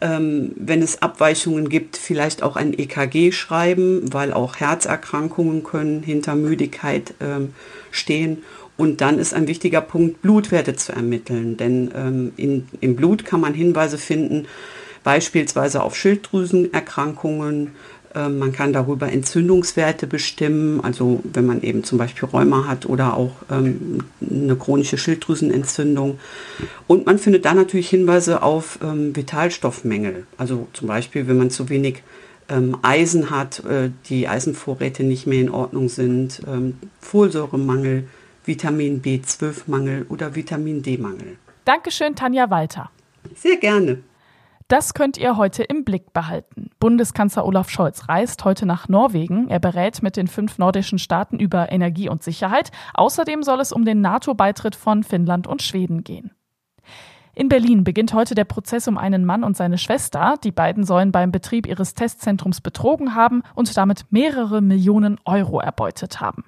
ähm, 0.00 0.52
wenn 0.56 0.82
es 0.82 1.02
Abweichungen 1.02 1.68
gibt, 1.68 1.96
vielleicht 1.96 2.42
auch 2.42 2.56
ein 2.56 2.72
EKG 2.72 3.32
schreiben, 3.32 4.12
weil 4.12 4.32
auch 4.32 4.56
Herzerkrankungen 4.56 5.64
können 5.64 6.02
hinter 6.02 6.34
Müdigkeit 6.34 7.14
ähm, 7.20 7.54
stehen. 7.90 8.42
Und 8.76 9.00
dann 9.00 9.18
ist 9.18 9.34
ein 9.34 9.48
wichtiger 9.48 9.80
Punkt, 9.80 10.22
Blutwerte 10.22 10.76
zu 10.76 10.92
ermitteln. 10.92 11.56
Denn 11.56 11.90
ähm, 11.96 12.32
in, 12.36 12.68
im 12.80 12.94
Blut 12.94 13.24
kann 13.24 13.40
man 13.40 13.54
Hinweise 13.54 13.98
finden, 13.98 14.46
beispielsweise 15.02 15.82
auf 15.82 15.96
Schilddrüsenerkrankungen, 15.96 17.72
man 18.26 18.52
kann 18.52 18.72
darüber 18.72 19.12
Entzündungswerte 19.12 20.06
bestimmen, 20.06 20.80
also 20.82 21.20
wenn 21.24 21.46
man 21.46 21.62
eben 21.62 21.84
zum 21.84 21.98
Beispiel 21.98 22.28
Rheuma 22.28 22.66
hat 22.66 22.86
oder 22.86 23.14
auch 23.16 23.32
ähm, 23.50 24.04
eine 24.20 24.56
chronische 24.56 24.98
Schilddrüsenentzündung. 24.98 26.18
Und 26.86 27.06
man 27.06 27.18
findet 27.18 27.44
da 27.44 27.54
natürlich 27.54 27.90
Hinweise 27.90 28.42
auf 28.42 28.78
ähm, 28.82 29.14
Vitalstoffmängel, 29.14 30.26
also 30.36 30.68
zum 30.72 30.88
Beispiel 30.88 31.28
wenn 31.28 31.38
man 31.38 31.50
zu 31.50 31.68
wenig 31.68 32.02
ähm, 32.48 32.76
Eisen 32.82 33.30
hat, 33.30 33.64
äh, 33.64 33.90
die 34.06 34.26
Eisenvorräte 34.26 35.04
nicht 35.04 35.26
mehr 35.26 35.40
in 35.40 35.50
Ordnung 35.50 35.88
sind, 35.88 36.40
ähm, 36.46 36.78
Folsäuremangel, 37.00 38.04
Vitamin 38.44 39.02
B12-Mangel 39.02 40.06
oder 40.08 40.34
Vitamin 40.34 40.82
D-Mangel. 40.82 41.36
Dankeschön, 41.64 42.14
Tanja 42.16 42.48
Walter. 42.48 42.90
Sehr 43.34 43.56
gerne. 43.56 43.98
Das 44.68 44.92
könnt 44.92 45.16
ihr 45.16 45.38
heute 45.38 45.62
im 45.62 45.82
Blick 45.82 46.12
behalten. 46.12 46.68
Bundeskanzler 46.78 47.46
Olaf 47.46 47.70
Scholz 47.70 48.06
reist 48.06 48.44
heute 48.44 48.66
nach 48.66 48.86
Norwegen. 48.86 49.48
Er 49.48 49.60
berät 49.60 50.02
mit 50.02 50.18
den 50.18 50.28
fünf 50.28 50.58
nordischen 50.58 50.98
Staaten 50.98 51.38
über 51.38 51.72
Energie 51.72 52.10
und 52.10 52.22
Sicherheit. 52.22 52.70
Außerdem 52.92 53.42
soll 53.42 53.60
es 53.60 53.72
um 53.72 53.86
den 53.86 54.02
NATO-Beitritt 54.02 54.76
von 54.76 55.04
Finnland 55.04 55.46
und 55.46 55.62
Schweden 55.62 56.04
gehen. 56.04 56.32
In 57.34 57.48
Berlin 57.48 57.82
beginnt 57.82 58.12
heute 58.12 58.34
der 58.34 58.44
Prozess 58.44 58.88
um 58.88 58.98
einen 58.98 59.24
Mann 59.24 59.42
und 59.42 59.56
seine 59.56 59.78
Schwester. 59.78 60.34
Die 60.44 60.52
beiden 60.52 60.84
sollen 60.84 61.12
beim 61.12 61.32
Betrieb 61.32 61.66
ihres 61.66 61.94
Testzentrums 61.94 62.60
betrogen 62.60 63.14
haben 63.14 63.42
und 63.54 63.74
damit 63.74 64.04
mehrere 64.10 64.60
Millionen 64.60 65.18
Euro 65.24 65.60
erbeutet 65.60 66.20
haben. 66.20 66.44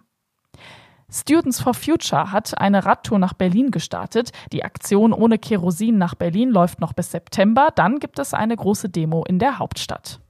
Students 1.12 1.60
for 1.60 1.74
Future 1.74 2.30
hat 2.30 2.58
eine 2.58 2.84
Radtour 2.84 3.18
nach 3.18 3.32
Berlin 3.32 3.70
gestartet. 3.70 4.30
Die 4.52 4.64
Aktion 4.64 5.12
ohne 5.12 5.38
Kerosin 5.38 5.98
nach 5.98 6.14
Berlin 6.14 6.50
läuft 6.50 6.80
noch 6.80 6.92
bis 6.92 7.10
September. 7.10 7.70
Dann 7.74 7.98
gibt 7.98 8.18
es 8.18 8.32
eine 8.32 8.56
große 8.56 8.88
Demo 8.88 9.24
in 9.24 9.38
der 9.38 9.58
Hauptstadt. 9.58 10.20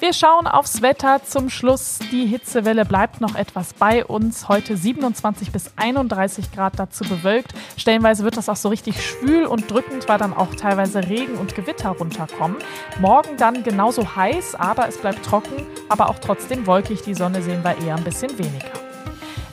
Wir 0.00 0.12
schauen 0.12 0.46
aufs 0.46 0.80
Wetter 0.80 1.22
zum 1.24 1.50
Schluss. 1.50 1.98
Die 2.12 2.24
Hitzewelle 2.24 2.84
bleibt 2.84 3.20
noch 3.20 3.34
etwas 3.34 3.72
bei 3.74 4.04
uns. 4.04 4.48
Heute 4.48 4.76
27 4.76 5.50
bis 5.50 5.72
31 5.74 6.52
Grad 6.52 6.78
dazu 6.78 7.02
bewölkt. 7.02 7.52
Stellenweise 7.76 8.22
wird 8.22 8.36
das 8.36 8.48
auch 8.48 8.56
so 8.56 8.68
richtig 8.68 9.04
schwül 9.04 9.44
und 9.44 9.68
drückend, 9.68 10.08
weil 10.08 10.18
dann 10.18 10.34
auch 10.34 10.54
teilweise 10.54 11.08
Regen 11.08 11.34
und 11.34 11.56
Gewitter 11.56 11.90
runterkommen. 11.90 12.58
Morgen 13.00 13.36
dann 13.38 13.64
genauso 13.64 14.14
heiß, 14.14 14.54
aber 14.54 14.86
es 14.86 14.98
bleibt 14.98 15.26
trocken, 15.26 15.66
aber 15.88 16.08
auch 16.10 16.20
trotzdem 16.20 16.68
wolkig. 16.68 17.02
Die 17.02 17.14
Sonne 17.14 17.42
sehen 17.42 17.64
wir 17.64 17.76
eher 17.84 17.96
ein 17.96 18.04
bisschen 18.04 18.38
weniger. 18.38 18.77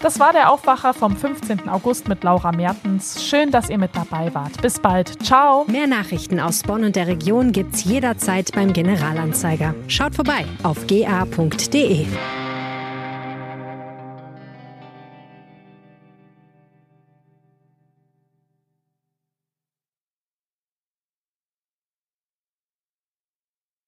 Das 0.05 0.19
war 0.19 0.33
der 0.33 0.51
Aufwacher 0.51 0.93
vom 0.93 1.17
15. 1.17 1.67
August 1.67 2.07
mit 2.07 2.23
Laura 2.23 2.51
Mertens. 2.51 3.25
Schön, 3.27 3.49
dass 3.49 3.71
ihr 3.71 3.79
mit 3.79 3.95
dabei 3.95 4.31
wart. 4.35 4.61
Bis 4.61 4.79
bald. 4.79 5.23
Ciao. 5.23 5.65
Mehr 5.67 5.87
Nachrichten 5.87 6.39
aus 6.39 6.61
Bonn 6.61 6.83
und 6.83 6.95
der 6.95 7.07
Region 7.07 7.51
gibt's 7.51 7.85
jederzeit 7.85 8.51
beim 8.53 8.71
Generalanzeiger. 8.71 9.73
Schaut 9.87 10.13
vorbei 10.13 10.45
auf 10.61 10.85
ga.de. 10.85 12.05